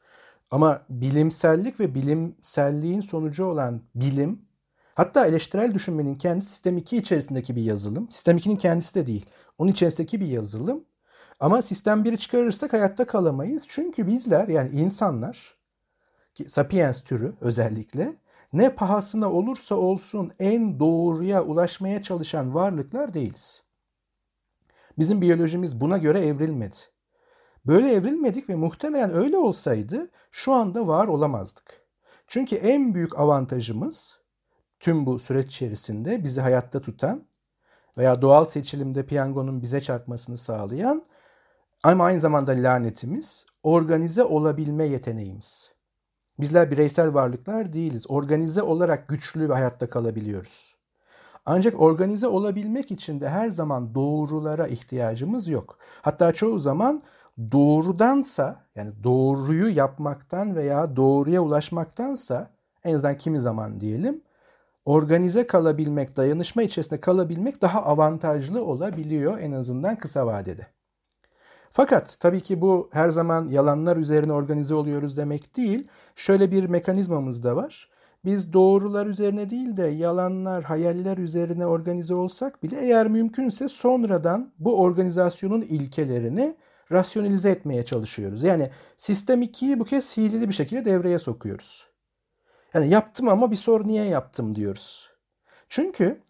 [0.50, 4.47] Ama bilimsellik ve bilimselliğin sonucu olan bilim,
[4.98, 8.10] hatta eleştirel düşünmenin kendisi sistem 2 içerisindeki bir yazılım.
[8.10, 9.26] Sistem 2'nin kendisi de değil.
[9.58, 10.84] Onun içerisindeki bir yazılım
[11.40, 13.64] ama sistem 1'i çıkarırsak hayatta kalamayız.
[13.68, 15.56] Çünkü bizler yani insanlar,
[16.34, 18.16] ki sapiens türü özellikle
[18.52, 23.62] ne pahasına olursa olsun en doğruya ulaşmaya çalışan varlıklar değiliz.
[24.98, 26.76] Bizim biyolojimiz buna göre evrilmedi.
[27.66, 31.86] Böyle evrilmedik ve muhtemelen öyle olsaydı şu anda var olamazdık.
[32.26, 34.17] Çünkü en büyük avantajımız
[34.80, 37.24] tüm bu süreç içerisinde bizi hayatta tutan
[37.98, 41.04] veya doğal seçilimde piyangonun bize çarpmasını sağlayan
[41.82, 45.72] ama aynı zamanda lanetimiz organize olabilme yeteneğimiz.
[46.40, 48.10] Bizler bireysel varlıklar değiliz.
[48.10, 50.76] Organize olarak güçlü ve hayatta kalabiliyoruz.
[51.46, 55.78] Ancak organize olabilmek için de her zaman doğrulara ihtiyacımız yok.
[56.02, 57.00] Hatta çoğu zaman
[57.52, 62.50] doğrudansa yani doğruyu yapmaktan veya doğruya ulaşmaktansa
[62.84, 64.22] en azından kimi zaman diyelim
[64.88, 70.66] organize kalabilmek, dayanışma içerisinde kalabilmek daha avantajlı olabiliyor en azından kısa vadede.
[71.72, 75.88] Fakat tabii ki bu her zaman yalanlar üzerine organize oluyoruz demek değil.
[76.16, 77.90] Şöyle bir mekanizmamız da var.
[78.24, 84.80] Biz doğrular üzerine değil de yalanlar, hayaller üzerine organize olsak bile eğer mümkünse sonradan bu
[84.80, 86.56] organizasyonun ilkelerini
[86.92, 88.42] rasyonalize etmeye çalışıyoruz.
[88.42, 91.87] Yani sistem 2'yi bu kez hileli bir şekilde devreye sokuyoruz.
[92.74, 95.10] Yani yaptım ama bir sor niye yaptım diyoruz.
[95.68, 96.22] Çünkü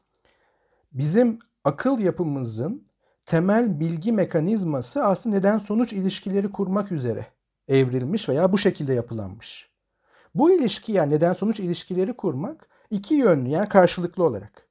[0.93, 2.89] bizim akıl yapımızın
[3.27, 7.27] temel bilgi mekanizması aslında neden sonuç ilişkileri kurmak üzere
[7.69, 9.71] evrilmiş veya bu şekilde yapılanmış.
[10.35, 14.69] Bu ilişki yani neden sonuç ilişkileri kurmak iki yönlü yani karşılıklı olarak.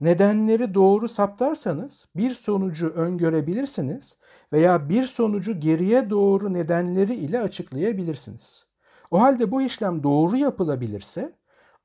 [0.00, 4.16] Nedenleri doğru saptarsanız bir sonucu öngörebilirsiniz
[4.52, 8.65] veya bir sonucu geriye doğru nedenleri ile açıklayabilirsiniz.
[9.10, 11.32] O halde bu işlem doğru yapılabilirse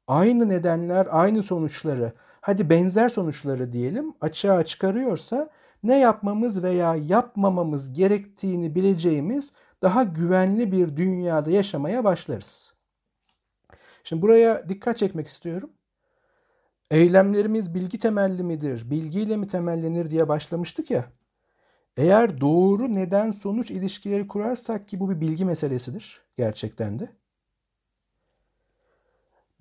[0.07, 5.49] aynı nedenler aynı sonuçları hadi benzer sonuçları diyelim açığa çıkarıyorsa
[5.84, 12.74] ne yapmamız veya yapmamamız gerektiğini bileceğimiz daha güvenli bir dünyada yaşamaya başlarız.
[14.03, 15.69] Şimdi buraya dikkat çekmek istiyorum.
[16.91, 21.05] Eylemlerimiz bilgi temelli midir, bilgiyle mi temellenir diye başlamıştık ya.
[21.97, 27.09] Eğer doğru neden sonuç ilişkileri kurarsak ki bu bir bilgi meselesidir gerçekten de.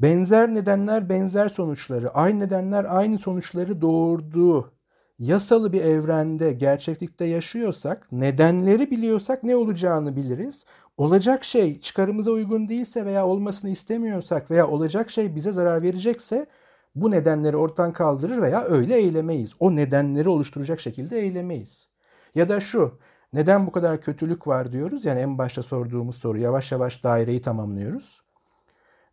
[0.01, 4.73] Benzer nedenler benzer sonuçları, aynı nedenler aynı sonuçları doğurduğu
[5.19, 10.65] yasalı bir evrende, gerçeklikte yaşıyorsak, nedenleri biliyorsak ne olacağını biliriz.
[10.97, 16.47] Olacak şey çıkarımıza uygun değilse veya olmasını istemiyorsak veya olacak şey bize zarar verecekse
[16.95, 19.53] bu nedenleri ortadan kaldırır veya öyle eylemeyiz.
[19.61, 21.89] O nedenleri oluşturacak şekilde eylemeyiz.
[22.35, 22.99] Ya da şu,
[23.33, 25.05] neden bu kadar kötülük var diyoruz?
[25.05, 28.23] Yani en başta sorduğumuz soru yavaş yavaş daireyi tamamlıyoruz.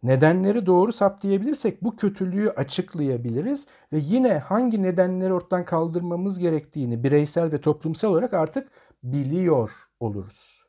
[0.04, 7.62] Nedenleri doğru saptayabilirsek bu kötülüğü açıklayabiliriz ve yine hangi nedenleri ortadan kaldırmamız gerektiğini bireysel ve
[7.62, 8.68] toplumsal olarak artık
[9.04, 10.64] biliyor oluruz.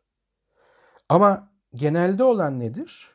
[1.08, 3.10] Ama genelde olan nedir?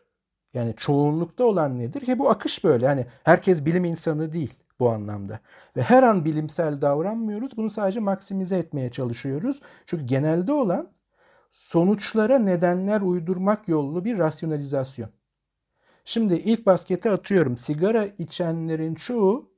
[0.54, 2.02] Yani çoğunlukta olan nedir?
[2.02, 2.86] Ki bu akış böyle.
[2.86, 4.54] Yani herkes bilim insanı değil
[4.84, 5.40] bu anlamda.
[5.78, 7.58] Ve her an bilimsel davranmıyoruz.
[7.58, 9.62] Bunu sadece maksimize etmeye çalışıyoruz.
[9.86, 10.92] Çünkü genelde olan
[11.52, 15.10] sonuçlara nedenler uydurmak yollu bir rasyonalizasyon.
[16.06, 17.58] Şimdi ilk baskete atıyorum.
[17.58, 19.52] Sigara içenlerin çoğu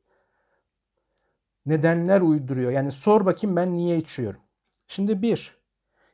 [1.66, 2.72] nedenler uyduruyor.
[2.72, 4.42] Yani sor bakayım ben niye içiyorum.
[4.88, 5.58] Şimdi bir,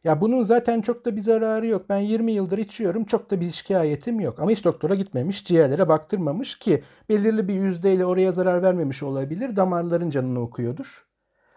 [0.03, 1.85] ya bunun zaten çok da bir zararı yok.
[1.89, 3.05] Ben 20 yıldır içiyorum.
[3.05, 4.39] Çok da bir şikayetim yok.
[4.39, 9.55] Ama hiç doktora gitmemiş, ciğerlere baktırmamış ki belirli bir yüzdeyle oraya zarar vermemiş olabilir.
[9.55, 11.07] Damarların canını okuyordur.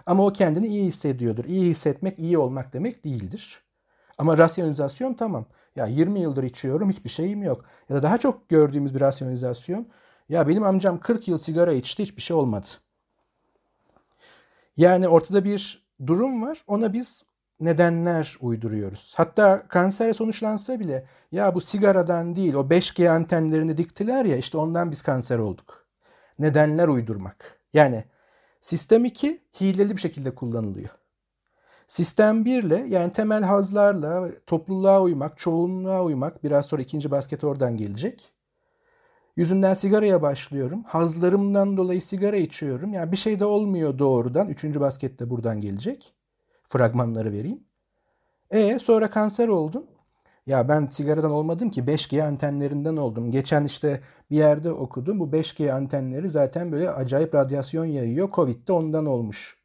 [0.06, 1.44] Ama o kendini iyi hissediyordur.
[1.44, 3.62] İyi hissetmek iyi olmak demek değildir.
[4.18, 5.46] Ama rasyonalizasyon tamam.
[5.76, 7.64] Ya 20 yıldır içiyorum hiçbir şeyim yok.
[7.88, 9.86] Ya da daha çok gördüğümüz bir rasyonalizasyon.
[10.28, 12.66] Ya benim amcam 40 yıl sigara içti hiçbir şey olmadı.
[14.76, 16.64] Yani ortada bir durum var.
[16.66, 17.24] Ona biz
[17.60, 19.14] nedenler uyduruyoruz.
[19.16, 24.90] Hatta kansere sonuçlansa bile ya bu sigaradan değil o 5G antenlerini diktiler ya işte ondan
[24.90, 25.86] biz kanser olduk.
[26.38, 27.58] Nedenler uydurmak.
[27.72, 28.04] Yani
[28.60, 30.90] sistem 2 hileli bir şekilde kullanılıyor.
[31.86, 37.76] Sistem 1 ile yani temel hazlarla topluluğa uymak, çoğunluğa uymak biraz sonra ikinci basket oradan
[37.76, 38.34] gelecek.
[39.36, 40.82] Yüzünden sigaraya başlıyorum.
[40.86, 42.92] Hazlarımdan dolayı sigara içiyorum.
[42.92, 44.48] Yani bir şey de olmuyor doğrudan.
[44.48, 46.14] Üçüncü basket de buradan gelecek.
[46.74, 47.60] Fragmanları vereyim.
[48.50, 49.86] E sonra kanser oldum.
[50.46, 53.30] Ya ben sigaradan olmadım ki 5G antenlerinden oldum.
[53.30, 54.00] Geçen işte
[54.30, 55.20] bir yerde okudum.
[55.20, 58.30] Bu 5G antenleri zaten böyle acayip radyasyon yayıyor.
[58.32, 59.58] Covid de ondan olmuş.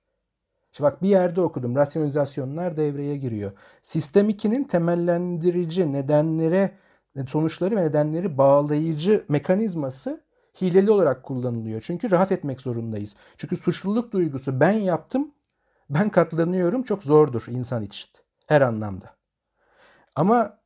[0.72, 1.76] İşte bak bir yerde okudum.
[1.76, 3.52] Rasyonalizasyonlar devreye giriyor.
[3.82, 6.72] Sistem 2'nin temellendirici nedenlere,
[7.28, 10.22] sonuçları ve nedenleri bağlayıcı mekanizması
[10.62, 11.82] hileli olarak kullanılıyor.
[11.82, 13.16] Çünkü rahat etmek zorundayız.
[13.38, 15.32] Çünkü suçluluk duygusu ben yaptım,
[15.90, 18.10] ben katlanıyorum çok zordur insan için.
[18.48, 19.16] Her anlamda.
[20.16, 20.60] Ama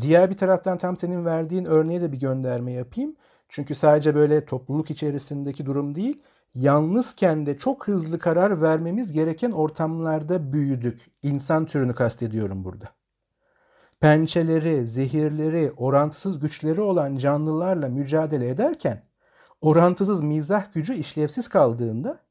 [0.00, 3.16] diğer bir taraftan tam senin verdiğin örneğe de bir gönderme yapayım.
[3.48, 6.22] Çünkü sadece böyle topluluk içerisindeki durum değil,
[6.54, 11.10] yalnızken de çok hızlı karar vermemiz gereken ortamlarda büyüdük.
[11.22, 12.88] İnsan türünü kastediyorum burada.
[14.00, 19.02] pençeleri, zehirleri, orantısız güçleri olan canlılarla mücadele ederken
[19.60, 22.25] orantısız mizah gücü işlevsiz kaldığında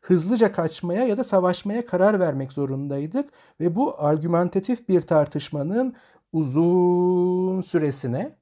[0.00, 3.30] hızlıca kaçmaya ya da savaşmaya karar vermek zorundaydık
[3.60, 5.94] ve bu argümantatif bir tartışmanın
[6.32, 8.36] uzun süresine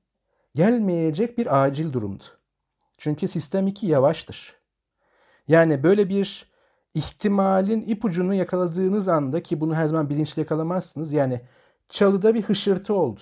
[0.54, 2.24] gelmeyecek bir acil durumdu.
[2.98, 4.54] Çünkü sistem 2 yavaştır.
[5.48, 6.52] Yani böyle bir
[6.94, 11.12] ihtimalin ipucunu yakaladığınız anda ki bunu her zaman bilinçli yakalamazsınız.
[11.12, 11.40] Yani
[11.88, 13.20] çalıda bir hışırtı oldu.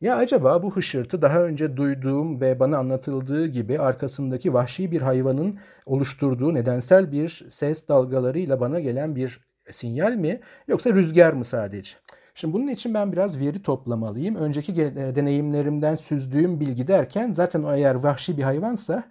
[0.00, 5.54] Ya acaba bu hışırtı daha önce duyduğum ve bana anlatıldığı gibi arkasındaki vahşi bir hayvanın
[5.86, 9.40] oluşturduğu nedensel bir ses dalgalarıyla bana gelen bir
[9.70, 11.90] sinyal mi yoksa rüzgar mı sadece?
[12.34, 14.34] Şimdi bunun için ben biraz veri toplamalıyım.
[14.36, 19.04] Önceki e, deneyimlerimden süzdüğüm bilgi derken zaten o eğer vahşi bir hayvansa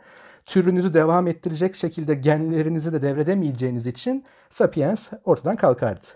[0.46, 6.08] türünüzü devam ettirecek şekilde genlerinizi de devredemeyeceğiniz için Sapiens ortadan kalkardı.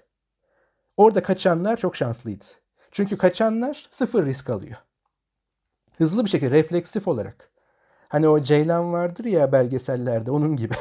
[0.97, 2.45] Orada kaçanlar çok şanslıydı.
[2.91, 4.77] Çünkü kaçanlar sıfır risk alıyor.
[5.97, 7.49] Hızlı bir şekilde refleksif olarak.
[8.07, 10.73] Hani o Ceylan vardır ya belgesellerde onun gibi.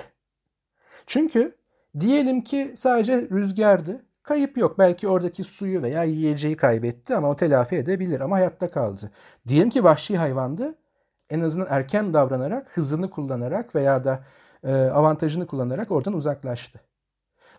[1.07, 1.57] Çünkü
[2.01, 4.05] diyelim ki sadece rüzgardı.
[4.23, 4.79] Kayıp yok.
[4.79, 9.11] Belki oradaki suyu veya yiyeceği kaybetti ama o telafi edebilir ama hayatta kaldı.
[9.49, 10.75] Diyelim ki vahşi hayvandı.
[11.31, 14.25] En azından erken davranarak, hızını kullanarak veya da
[14.65, 16.81] e, avantajını kullanarak oradan uzaklaştı.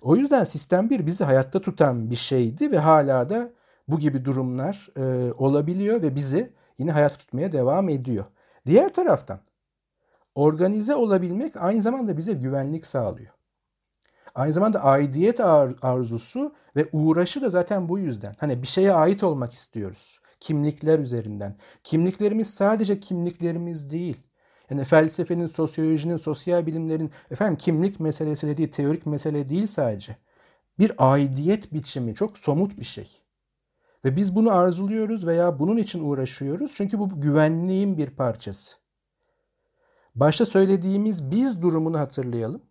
[0.02, 3.50] O yüzden sistem bir bizi hayatta tutan bir şeydi ve hala da
[3.92, 8.26] bu gibi durumlar e, olabiliyor ve bizi yine hayatta tutmaya devam ediyor.
[8.66, 9.40] Diğer taraftan
[10.36, 13.32] organize olabilmek aynı zamanda bize güvenlik sağlıyor.
[14.36, 18.36] Aynı zamanda aidiyet ar- arzusu ve uğraşı da zaten bu yüzden.
[18.38, 20.20] Hani bir şeye ait olmak istiyoruz.
[20.40, 21.56] Kimlikler üzerinden.
[21.84, 24.18] Kimliklerimiz sadece kimliklerimiz değil.
[24.70, 30.18] Yani felsefenin, sosyolojinin, sosyal bilimlerin efendim kimlik meselesi dediği teorik mesele değil sadece.
[30.80, 33.22] Bir aidiyet biçimi çok somut bir şey.
[34.06, 38.78] Ve biz bunu arzuluyoruz veya bunun için uğraşıyoruz çünkü bu güvenliğin bir parçası.
[40.16, 42.62] Başta söylediğimiz biz durumunu hatırlayalım.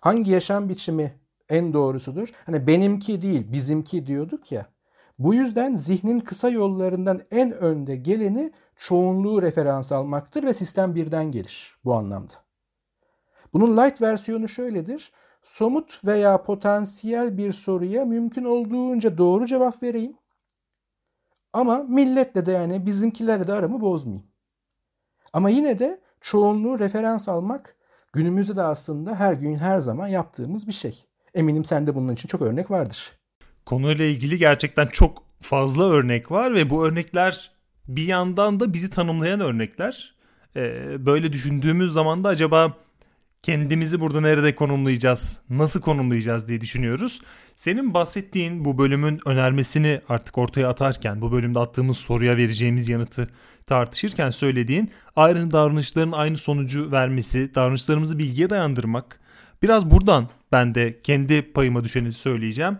[0.00, 2.28] Hangi yaşam biçimi en doğrusudur?
[2.46, 4.66] Hani benimki değil, bizimki diyorduk ya.
[5.18, 11.76] Bu yüzden zihnin kısa yollarından en önde geleni çoğunluğu referans almaktır ve sistem birden gelir
[11.84, 12.32] bu anlamda.
[13.52, 15.12] Bunun light versiyonu şöyledir.
[15.42, 20.16] Somut veya potansiyel bir soruya mümkün olduğunca doğru cevap vereyim.
[21.54, 24.26] Ama milletle de yani bizimkilerle de aramı bozmayayım.
[25.32, 27.76] Ama yine de çoğunluğu referans almak
[28.12, 31.04] günümüzde de aslında her gün her zaman yaptığımız bir şey.
[31.34, 33.12] Eminim sende bunun için çok örnek vardır.
[33.66, 37.52] Konuyla ilgili gerçekten çok fazla örnek var ve bu örnekler
[37.88, 40.14] bir yandan da bizi tanımlayan örnekler.
[40.56, 42.76] Ee, böyle düşündüğümüz zaman da acaba
[43.44, 47.20] kendimizi burada nerede konumlayacağız, nasıl konumlayacağız diye düşünüyoruz.
[47.54, 53.28] Senin bahsettiğin bu bölümün önermesini artık ortaya atarken, bu bölümde attığımız soruya vereceğimiz yanıtı
[53.66, 59.20] tartışırken söylediğin ayrı davranışların aynı sonucu vermesi, davranışlarımızı bilgiye dayandırmak.
[59.62, 62.78] Biraz buradan ben de kendi payıma düşeni söyleyeceğim.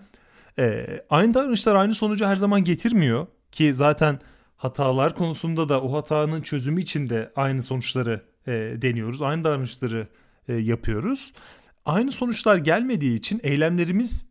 [0.58, 4.18] Ee, aynı davranışlar aynı sonucu her zaman getirmiyor ki zaten
[4.56, 8.52] hatalar konusunda da o hatanın çözümü için de aynı sonuçları e,
[8.82, 9.22] deniyoruz.
[9.22, 10.06] Aynı davranışları
[10.48, 11.32] e, yapıyoruz.
[11.84, 14.26] Aynı sonuçlar gelmediği için eylemlerimiz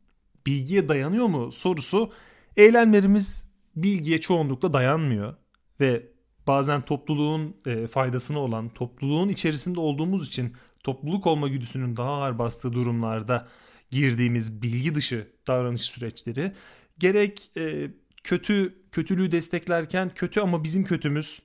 [0.46, 2.12] bilgiye dayanıyor mu sorusu
[2.58, 3.46] eylemlerimiz
[3.76, 5.36] bilgiye çoğunlukla dayanmıyor
[5.80, 6.08] ve
[6.48, 10.54] bazen topluluğun e, faydasına olan topluluğun içerisinde olduğumuz için
[10.84, 13.48] topluluk olma güdüsünün daha ağır bastığı durumlarda
[13.92, 16.54] girdiğimiz bilgi dışı davranış süreçleri
[17.00, 17.92] gerek e,
[18.24, 21.42] kötü kötülüğü desteklerken kötü ama bizim kötümüz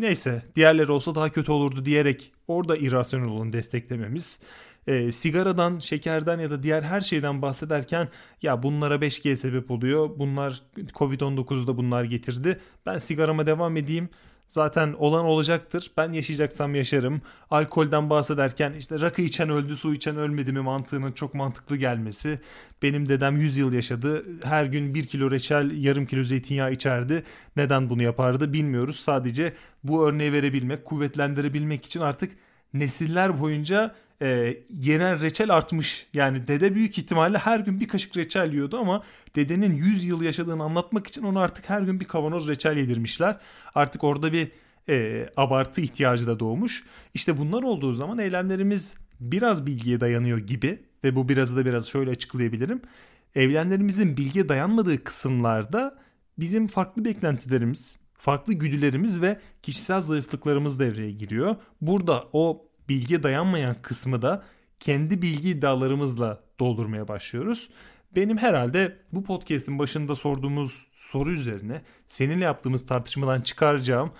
[0.00, 4.40] neyse diğerleri olsa daha kötü olurdu diyerek orada irrasyonel olanı desteklememiz
[4.88, 8.08] e, sigaradan, şekerden ya da diğer her şeyden bahsederken
[8.42, 10.10] ya bunlara 5G sebep oluyor.
[10.18, 12.60] Bunlar Covid-19'da bunlar getirdi.
[12.86, 14.08] Ben sigarama devam edeyim.
[14.48, 15.90] Zaten olan olacaktır.
[15.96, 17.22] Ben yaşayacaksam yaşarım.
[17.50, 22.40] Alkolden bahsederken işte rakı içen öldü, su içen ölmedi mi mantığının çok mantıklı gelmesi.
[22.82, 24.24] Benim dedem 100 yıl yaşadı.
[24.44, 27.24] Her gün 1 kilo reçel, yarım kilo zeytinyağı içerdi.
[27.56, 28.96] Neden bunu yapardı bilmiyoruz.
[28.96, 32.32] Sadece bu örneği verebilmek, kuvvetlendirebilmek için artık
[32.74, 36.06] nesiller boyunca e, yenen reçel artmış.
[36.14, 39.02] Yani dede büyük ihtimalle her gün bir kaşık reçel yiyordu ama
[39.36, 43.36] dedenin 100 yıl yaşadığını anlatmak için onu artık her gün bir kavanoz reçel yedirmişler.
[43.74, 44.48] Artık orada bir
[44.88, 46.84] e, abartı ihtiyacı da doğmuş.
[47.14, 52.10] İşte bunlar olduğu zaman eylemlerimiz biraz bilgiye dayanıyor gibi ve bu birazı da biraz şöyle
[52.10, 52.82] açıklayabilirim.
[53.34, 55.98] Evlenlerimizin bilgiye dayanmadığı kısımlarda
[56.38, 61.56] bizim farklı beklentilerimiz, farklı güdülerimiz ve kişisel zayıflıklarımız devreye giriyor.
[61.80, 64.42] Burada o bilgiye dayanmayan kısmı da
[64.80, 67.70] kendi bilgi iddialarımızla doldurmaya başlıyoruz.
[68.16, 74.12] benim herhalde bu podcast'in başında sorduğumuz soru üzerine seninle yaptığımız tartışmadan çıkaracağım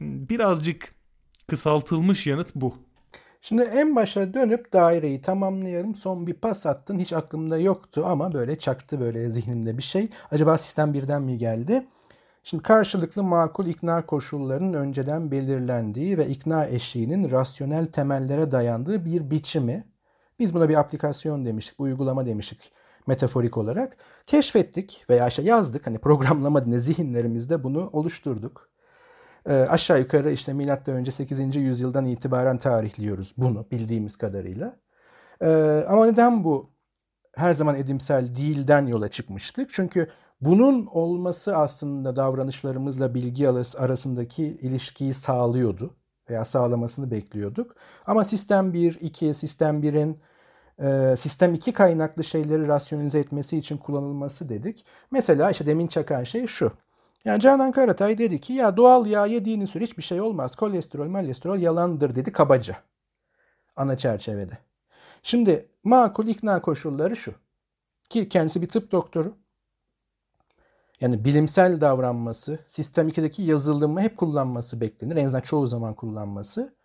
[0.00, 0.94] birazcık
[1.46, 2.74] kısaltılmış yanıt bu.
[3.40, 5.94] Şimdi en başa dönüp daireyi tamamlayalım.
[5.94, 6.98] Son bir pas attın.
[6.98, 10.08] Hiç aklımda yoktu ama böyle çaktı böyle zihnimde bir şey.
[10.30, 11.86] Acaba sistem birden mi geldi?
[12.46, 19.84] Şimdi karşılıklı makul ikna koşullarının önceden belirlendiği ve ikna eşiğinin rasyonel temellere dayandığı bir biçimi.
[20.38, 22.72] Biz buna bir aplikasyon demiştik, uygulama demiştik
[23.06, 23.96] metaforik olarak.
[24.26, 28.68] Keşfettik veya işte yazdık hani programlama ne zihinlerimizde bunu oluşturduk.
[29.46, 31.56] E, aşağı yukarı işte milattan önce 8.
[31.56, 34.76] yüzyıldan itibaren tarihliyoruz bunu bildiğimiz kadarıyla.
[35.40, 35.48] E,
[35.88, 36.70] ama neden bu
[37.36, 39.70] her zaman edimsel değilden yola çıkmıştık?
[39.72, 40.08] Çünkü
[40.40, 45.96] bunun olması aslında davranışlarımızla bilgi arasındaki ilişkiyi sağlıyordu
[46.30, 47.76] veya sağlamasını bekliyorduk.
[48.06, 50.20] Ama sistem 1, 2, sistem 1'in
[50.78, 54.86] e, sistem 2 kaynaklı şeyleri rasyonize etmesi için kullanılması dedik.
[55.10, 56.72] Mesela işte demin çakan şey şu.
[57.24, 60.56] Yani Canan Karatay dedi ki ya doğal yağ yediğiniz süre hiçbir şey olmaz.
[60.56, 62.76] Kolesterol, molesterol yalandır dedi kabaca.
[63.76, 64.58] Ana çerçevede.
[65.22, 67.34] Şimdi makul ikna koşulları şu.
[68.08, 69.36] Ki kendisi bir tıp doktoru.
[71.00, 75.16] Yani bilimsel davranması, sistem 2'deki yazılımı hep kullanması beklenir.
[75.16, 76.76] En azından çoğu zaman kullanması.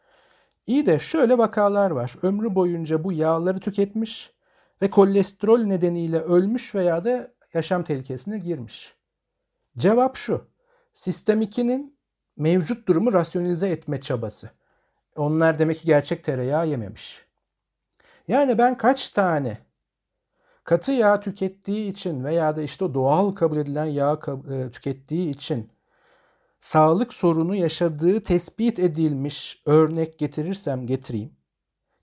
[0.68, 2.16] İyi de şöyle vakalar var.
[2.22, 4.34] Ömrü boyunca bu yağları tüketmiş
[4.82, 8.96] ve kolesterol nedeniyle ölmüş veya da yaşam tehlikesine girmiş.
[9.78, 10.48] Cevap şu.
[10.94, 11.98] Sistem 2'nin
[12.38, 14.50] mevcut durumu rasyonize etme çabası.
[15.16, 17.26] Onlar demek ki gerçek tereyağı yememiş.
[18.28, 19.58] Yani ben kaç tane
[20.64, 24.20] katı yağ tükettiği için veya da işte doğal kabul edilen yağ
[24.52, 25.72] e, tükettiği için
[26.60, 31.32] sağlık sorunu yaşadığı tespit edilmiş örnek getirirsem getireyim.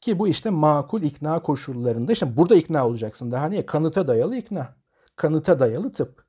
[0.00, 2.12] Ki bu işte makul ikna koşullarında.
[2.12, 3.30] İşte burada ikna olacaksın.
[3.30, 3.66] Daha niye?
[3.66, 4.76] Kanıta dayalı ikna.
[5.16, 6.24] Kanıta dayalı tıp.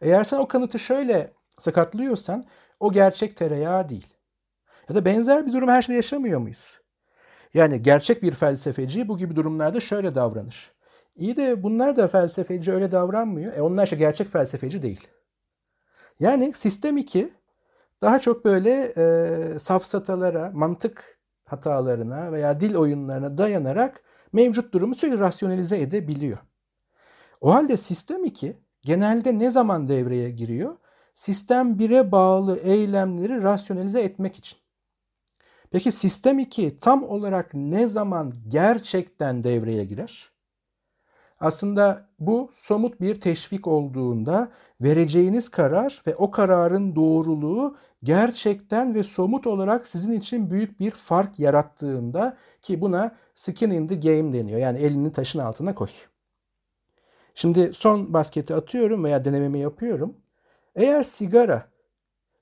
[0.00, 2.44] Eğer sen o kanıtı şöyle sakatlıyorsan
[2.80, 4.14] o gerçek tereyağı değil.
[4.88, 6.80] Ya da benzer bir durum her şeyde yaşamıyor muyuz?
[7.54, 10.73] Yani gerçek bir felsefeci bu gibi durumlarda şöyle davranır.
[11.16, 13.56] İyi de bunlar da felsefeci öyle davranmıyor.
[13.56, 15.08] E onlar işte gerçek felsefeci değil.
[16.20, 17.32] Yani sistem 2
[18.02, 24.02] daha çok böyle e, safsatalara, mantık hatalarına veya dil oyunlarına dayanarak
[24.32, 26.38] mevcut durumu sürekli rasyonelize edebiliyor.
[27.40, 30.76] O halde sistem 2 genelde ne zaman devreye giriyor?
[31.14, 34.58] Sistem 1'e bağlı eylemleri rasyonelize etmek için.
[35.70, 40.33] Peki sistem 2 tam olarak ne zaman gerçekten devreye girer?
[41.44, 44.48] Aslında bu somut bir teşvik olduğunda
[44.80, 51.38] vereceğiniz karar ve o kararın doğruluğu gerçekten ve somut olarak sizin için büyük bir fark
[51.40, 54.58] yarattığında ki buna skin in the game deniyor.
[54.58, 55.88] Yani elini taşın altına koy.
[57.34, 60.16] Şimdi son basketi atıyorum veya denememi yapıyorum.
[60.74, 61.68] Eğer sigara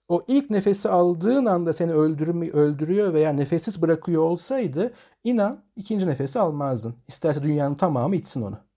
[0.08, 4.92] o ilk nefesi aldığın anda seni öldürme, öldürüyor veya nefessiz bırakıyor olsaydı
[5.24, 6.94] inan ikinci nefesi almazdın.
[7.08, 8.71] İsterse dünyanın tamamı içsin onu.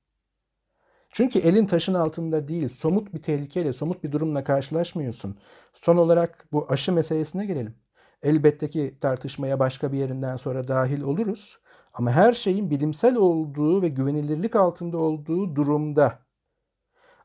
[1.16, 5.38] Çünkü elin taşın altında değil, somut bir tehlikeyle, somut bir durumla karşılaşmıyorsun.
[5.74, 7.76] Son olarak bu aşı meselesine gelelim.
[8.24, 11.59] Elbette ki tartışmaya başka bir yerinden sonra dahil oluruz.
[11.93, 16.20] Ama her şeyin bilimsel olduğu ve güvenilirlik altında olduğu durumda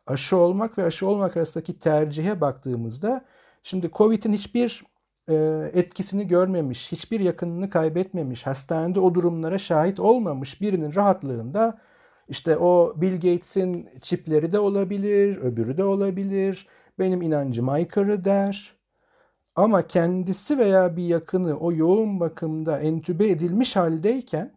[0.06, 3.24] aşı olmak ve aşı olmak arasındaki tercihe baktığımızda
[3.62, 4.84] şimdi Covid'in hiçbir
[5.28, 5.34] e,
[5.74, 11.78] etkisini görmemiş, hiçbir yakınını kaybetmemiş, hastanede o durumlara şahit olmamış birinin rahatlığında
[12.30, 16.66] işte o Bill Gates'in çipleri de olabilir, öbürü de olabilir.
[16.98, 18.76] Benim inancım aykırı der.
[19.56, 24.54] Ama kendisi veya bir yakını o yoğun bakımda entübe edilmiş haldeyken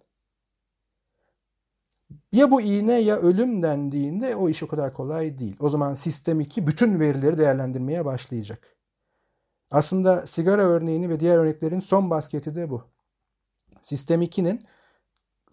[2.31, 5.55] ya bu iğne ya ölüm dendiğinde o iş o kadar kolay değil.
[5.59, 8.77] O zaman sistem 2 bütün verileri değerlendirmeye başlayacak.
[9.71, 12.83] Aslında sigara örneğini ve diğer örneklerin son basketi de bu.
[13.81, 14.59] Sistem 2'nin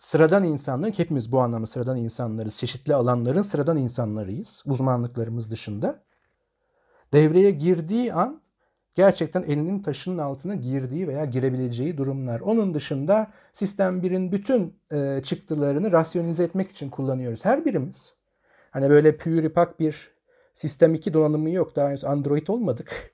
[0.00, 6.02] sıradan insanların, hepimiz bu anlamda sıradan insanlarız, çeşitli alanların sıradan insanlarıyız, uzmanlıklarımız dışında.
[7.12, 8.42] Devreye girdiği an
[8.94, 12.40] gerçekten elinin taşının altına girdiği veya girebileceği durumlar.
[12.40, 17.44] Onun dışında sistem 1'in bütün e, çıktılarını rasyonize etmek için kullanıyoruz.
[17.44, 18.14] Her birimiz.
[18.70, 20.12] Hani böyle püripak bir
[20.54, 21.76] sistem 2 donanımı yok.
[21.76, 23.12] Daha henüz Android olmadık.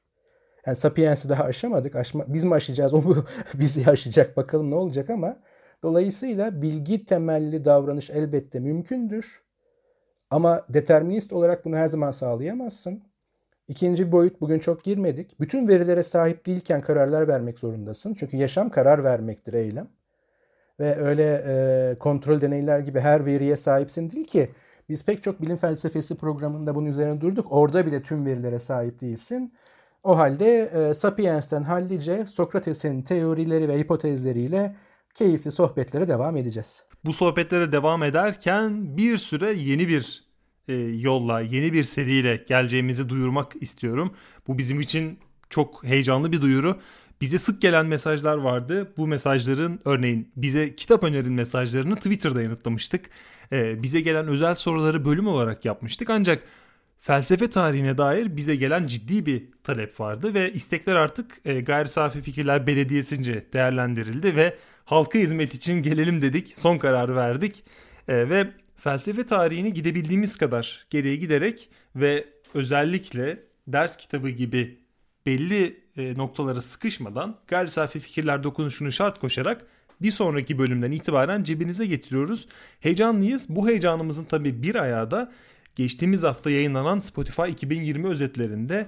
[0.66, 1.96] Yani Sapiens'i daha aşamadık.
[1.96, 2.94] Aşma, biz mi aşacağız?
[2.94, 3.24] O mu
[3.54, 4.36] bizi aşacak?
[4.36, 5.36] Bakalım ne olacak ama
[5.84, 9.42] Dolayısıyla bilgi temelli davranış elbette mümkündür.
[10.30, 13.02] Ama determinist olarak bunu her zaman sağlayamazsın.
[13.68, 15.40] İkinci boyut bugün çok girmedik.
[15.40, 18.14] Bütün verilere sahip değilken kararlar vermek zorundasın.
[18.14, 19.88] Çünkü yaşam karar vermektir eylem.
[20.80, 24.50] Ve öyle e, kontrol deneyler gibi her veriye sahipsin değil ki
[24.88, 27.46] Biz pek çok bilim felsefesi programında bunun üzerine durduk.
[27.50, 29.52] Orada bile tüm verilere sahip değilsin.
[30.04, 34.76] O halde e, Sapiens'ten hallice Sokrates'in teorileri ve hipotezleriyle
[35.16, 36.84] keyifli sohbetlere devam edeceğiz.
[37.04, 40.24] Bu sohbetlere devam ederken bir süre yeni bir
[40.68, 44.14] e, yolla, yeni bir seriyle geleceğimizi duyurmak istiyorum.
[44.46, 45.18] Bu bizim için
[45.50, 46.80] çok heyecanlı bir duyuru.
[47.20, 48.92] Bize sık gelen mesajlar vardı.
[48.96, 53.10] Bu mesajların örneğin bize kitap önerin mesajlarını Twitter'da yanıtlamıştık.
[53.52, 56.10] Ee, bize gelen özel soruları bölüm olarak yapmıştık.
[56.10, 56.42] Ancak
[57.00, 62.20] felsefe tarihine dair bize gelen ciddi bir talep vardı ve istekler artık e, Gayri Safi
[62.20, 64.56] Fikirler Belediyesi'nce değerlendirildi ve
[64.86, 66.54] halka hizmet için gelelim dedik.
[66.54, 67.64] Son kararı verdik
[68.08, 72.24] e, ve felsefe tarihini gidebildiğimiz kadar geriye giderek ve
[72.54, 74.78] özellikle ders kitabı gibi
[75.26, 79.66] belli e, noktalara sıkışmadan gayri safi fikirler dokunuşunu şart koşarak
[80.02, 82.48] bir sonraki bölümden itibaren cebinize getiriyoruz.
[82.80, 83.48] Heyecanlıyız.
[83.48, 85.32] Bu heyecanımızın tabii bir ayağı da
[85.76, 88.86] geçtiğimiz hafta yayınlanan Spotify 2020 özetlerinde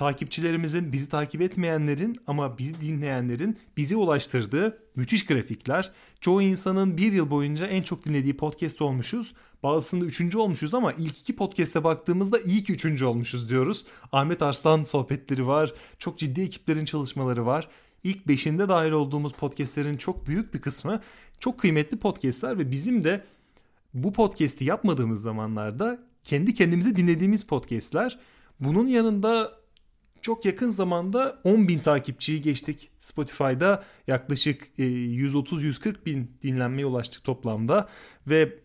[0.00, 5.92] takipçilerimizin, bizi takip etmeyenlerin ama bizi dinleyenlerin bizi ulaştırdığı müthiş grafikler.
[6.20, 9.32] Çoğu insanın bir yıl boyunca en çok dinlediği podcast olmuşuz.
[9.62, 13.84] Bazısında üçüncü olmuşuz ama ilk iki podcast'e baktığımızda iyi ki üçüncü olmuşuz diyoruz.
[14.12, 15.72] Ahmet Arslan sohbetleri var.
[15.98, 17.68] Çok ciddi ekiplerin çalışmaları var.
[18.04, 21.00] İlk beşinde dahil olduğumuz podcastlerin çok büyük bir kısmı
[21.40, 23.24] çok kıymetli podcastler ve bizim de
[23.94, 28.18] bu podcast'i yapmadığımız zamanlarda kendi kendimize dinlediğimiz podcastler.
[28.60, 29.59] Bunun yanında
[30.22, 32.90] çok yakın zamanda 10 bin takipçiyi geçtik.
[32.98, 37.88] Spotify'da yaklaşık 130-140 e, bin dinlenmeye ulaştık toplamda
[38.26, 38.58] ve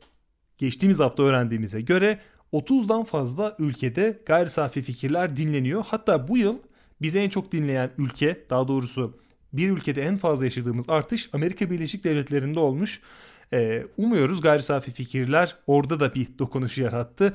[0.58, 2.20] geçtiğimiz hafta öğrendiğimize göre
[2.54, 5.86] 30'dan fazla ülkede gayri safi fikirler dinleniyor.
[5.88, 6.58] Hatta bu yıl
[7.02, 9.20] bizi en çok dinleyen ülke daha doğrusu
[9.54, 13.02] bir ülkede en fazla yaşadığımız artış Amerika Birleşik Devletleri'nde olmuş.
[13.54, 17.34] Ee, umuyoruz gayri safi fikirler orada da bir dokunuş yarattı.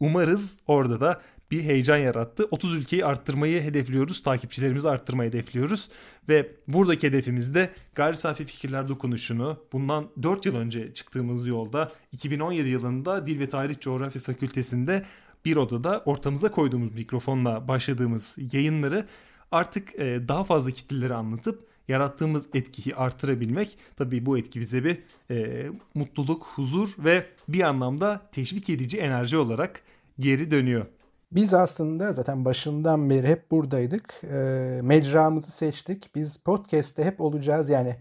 [0.00, 1.20] Umarız orada da
[1.52, 2.48] bir heyecan yarattı.
[2.50, 4.22] 30 ülkeyi arttırmayı hedefliyoruz.
[4.22, 5.88] Takipçilerimizi arttırmayı hedefliyoruz.
[6.28, 12.68] Ve buradaki hedefimiz de gayri safi fikirler dokunuşunu bundan 4 yıl önce çıktığımız yolda 2017
[12.68, 15.04] yılında Dil ve Tarih Coğrafya Fakültesinde
[15.44, 19.06] bir odada ortamıza koyduğumuz mikrofonla başladığımız yayınları
[19.52, 24.98] artık e, daha fazla kitlelere anlatıp yarattığımız etkiyi artırabilmek tabii bu etki bize bir
[25.30, 29.82] e, mutluluk, huzur ve bir anlamda teşvik edici enerji olarak
[30.20, 30.86] geri dönüyor.
[31.34, 34.14] Biz aslında zaten başından beri hep buradaydık.
[34.24, 36.10] E, mecramızı seçtik.
[36.14, 37.96] Biz podcast'te hep olacağız yani.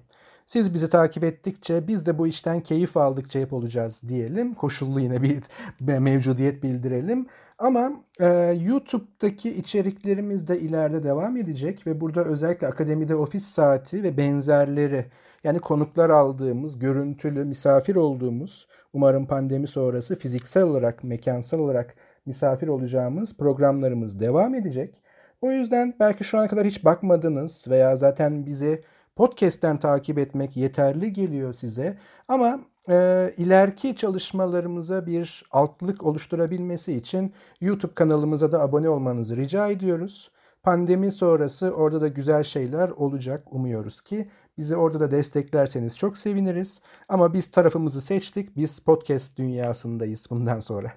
[0.45, 4.53] Siz bizi takip ettikçe biz de bu işten keyif aldıkça hep olacağız diyelim.
[4.53, 5.21] Koşullu yine
[5.81, 7.25] bir mevcudiyet bildirelim.
[7.59, 8.27] Ama e,
[8.61, 15.05] YouTube'daki içeriklerimiz de ileride devam edecek ve burada özellikle akademide ofis saati ve benzerleri
[15.43, 21.95] yani konuklar aldığımız, görüntülü, misafir olduğumuz umarım pandemi sonrası fiziksel olarak, mekansal olarak
[22.25, 25.01] misafir olacağımız programlarımız devam edecek.
[25.41, 28.83] O yüzden belki şu ana kadar hiç bakmadınız veya zaten bizi
[29.15, 31.97] podcast'ten takip etmek yeterli geliyor size.
[32.27, 32.59] Ama
[32.89, 40.31] e, ileriki çalışmalarımıza bir altlık oluşturabilmesi için YouTube kanalımıza da abone olmanızı rica ediyoruz.
[40.63, 44.29] Pandemi sonrası orada da güzel şeyler olacak umuyoruz ki.
[44.57, 46.81] Bizi orada da desteklerseniz çok seviniriz.
[47.09, 48.57] Ama biz tarafımızı seçtik.
[48.57, 50.91] Biz podcast dünyasındayız bundan sonra.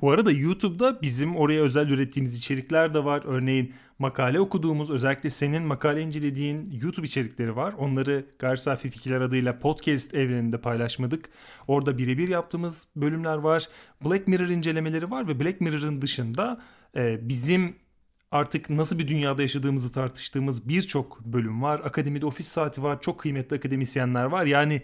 [0.00, 3.22] Bu arada YouTube'da bizim oraya özel ürettiğimiz içerikler de var.
[3.24, 7.74] Örneğin makale okuduğumuz özellikle senin makale incelediğin YouTube içerikleri var.
[7.78, 11.28] Onları Gayri Safi Fikirler adıyla podcast evreninde paylaşmadık.
[11.68, 13.68] Orada birebir yaptığımız bölümler var.
[14.04, 16.62] Black Mirror incelemeleri var ve Black Mirror'ın dışında
[16.96, 17.74] e, bizim
[18.30, 21.80] artık nasıl bir dünyada yaşadığımızı tartıştığımız birçok bölüm var.
[21.84, 23.00] Akademide ofis saati var.
[23.00, 24.46] Çok kıymetli akademisyenler var.
[24.46, 24.82] Yani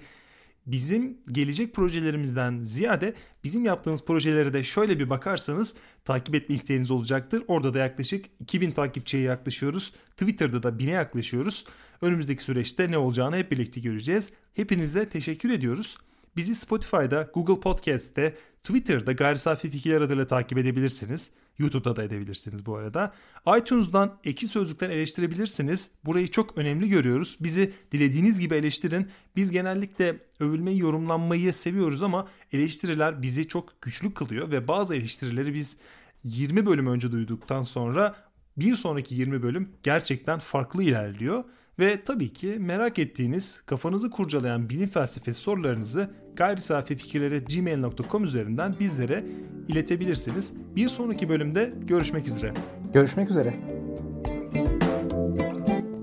[0.66, 7.44] bizim gelecek projelerimizden ziyade bizim yaptığımız projelere de şöyle bir bakarsanız takip etme isteğiniz olacaktır.
[7.46, 9.92] Orada da yaklaşık 2000 takipçiye yaklaşıyoruz.
[10.10, 11.64] Twitter'da da 1000'e yaklaşıyoruz.
[12.02, 14.30] Önümüzdeki süreçte ne olacağını hep birlikte göreceğiz.
[14.54, 15.96] Hepinize teşekkür ediyoruz.
[16.36, 21.30] Bizi Spotify'da, Google Podcast'te, Twitter'da Gayri Safi Fikirler adıyla takip edebilirsiniz.
[21.58, 23.12] YouTube'da da edebilirsiniz bu arada.
[23.58, 25.90] iTunes'dan Eki Sözlük'ten eleştirebilirsiniz.
[26.04, 27.36] Burayı çok önemli görüyoruz.
[27.40, 29.08] Bizi dilediğiniz gibi eleştirin.
[29.36, 35.76] Biz genellikle övülmeyi, yorumlanmayı seviyoruz ama eleştiriler bizi çok güçlü kılıyor ve bazı eleştirileri biz
[36.24, 38.16] 20 bölüm önce duyduktan sonra
[38.56, 41.44] bir sonraki 20 bölüm gerçekten farklı ilerliyor.
[41.78, 48.74] Ve tabii ki merak ettiğiniz, kafanızı kurcalayan bilim felsefesi sorularınızı gayri safi fikirlere gmail.com üzerinden
[48.80, 49.24] bizlere
[49.68, 50.54] iletebilirsiniz.
[50.76, 52.52] Bir sonraki bölümde görüşmek üzere.
[52.92, 53.54] Görüşmek üzere.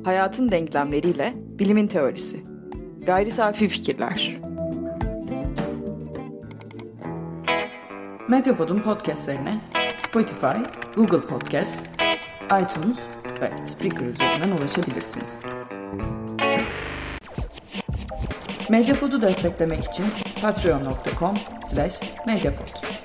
[0.03, 2.39] Hayatın denklemleriyle bilimin teorisi.
[3.05, 4.37] Gayri safi fikirler.
[8.29, 9.61] Medyapod'un podcastlerine
[10.07, 10.57] Spotify,
[10.95, 11.89] Google Podcast,
[12.61, 12.97] iTunes
[13.41, 15.43] ve Spreaker üzerinden ulaşabilirsiniz.
[18.69, 20.05] Medyapod'u desteklemek için
[20.41, 21.37] patreon.com
[21.69, 22.98] slash medyapod.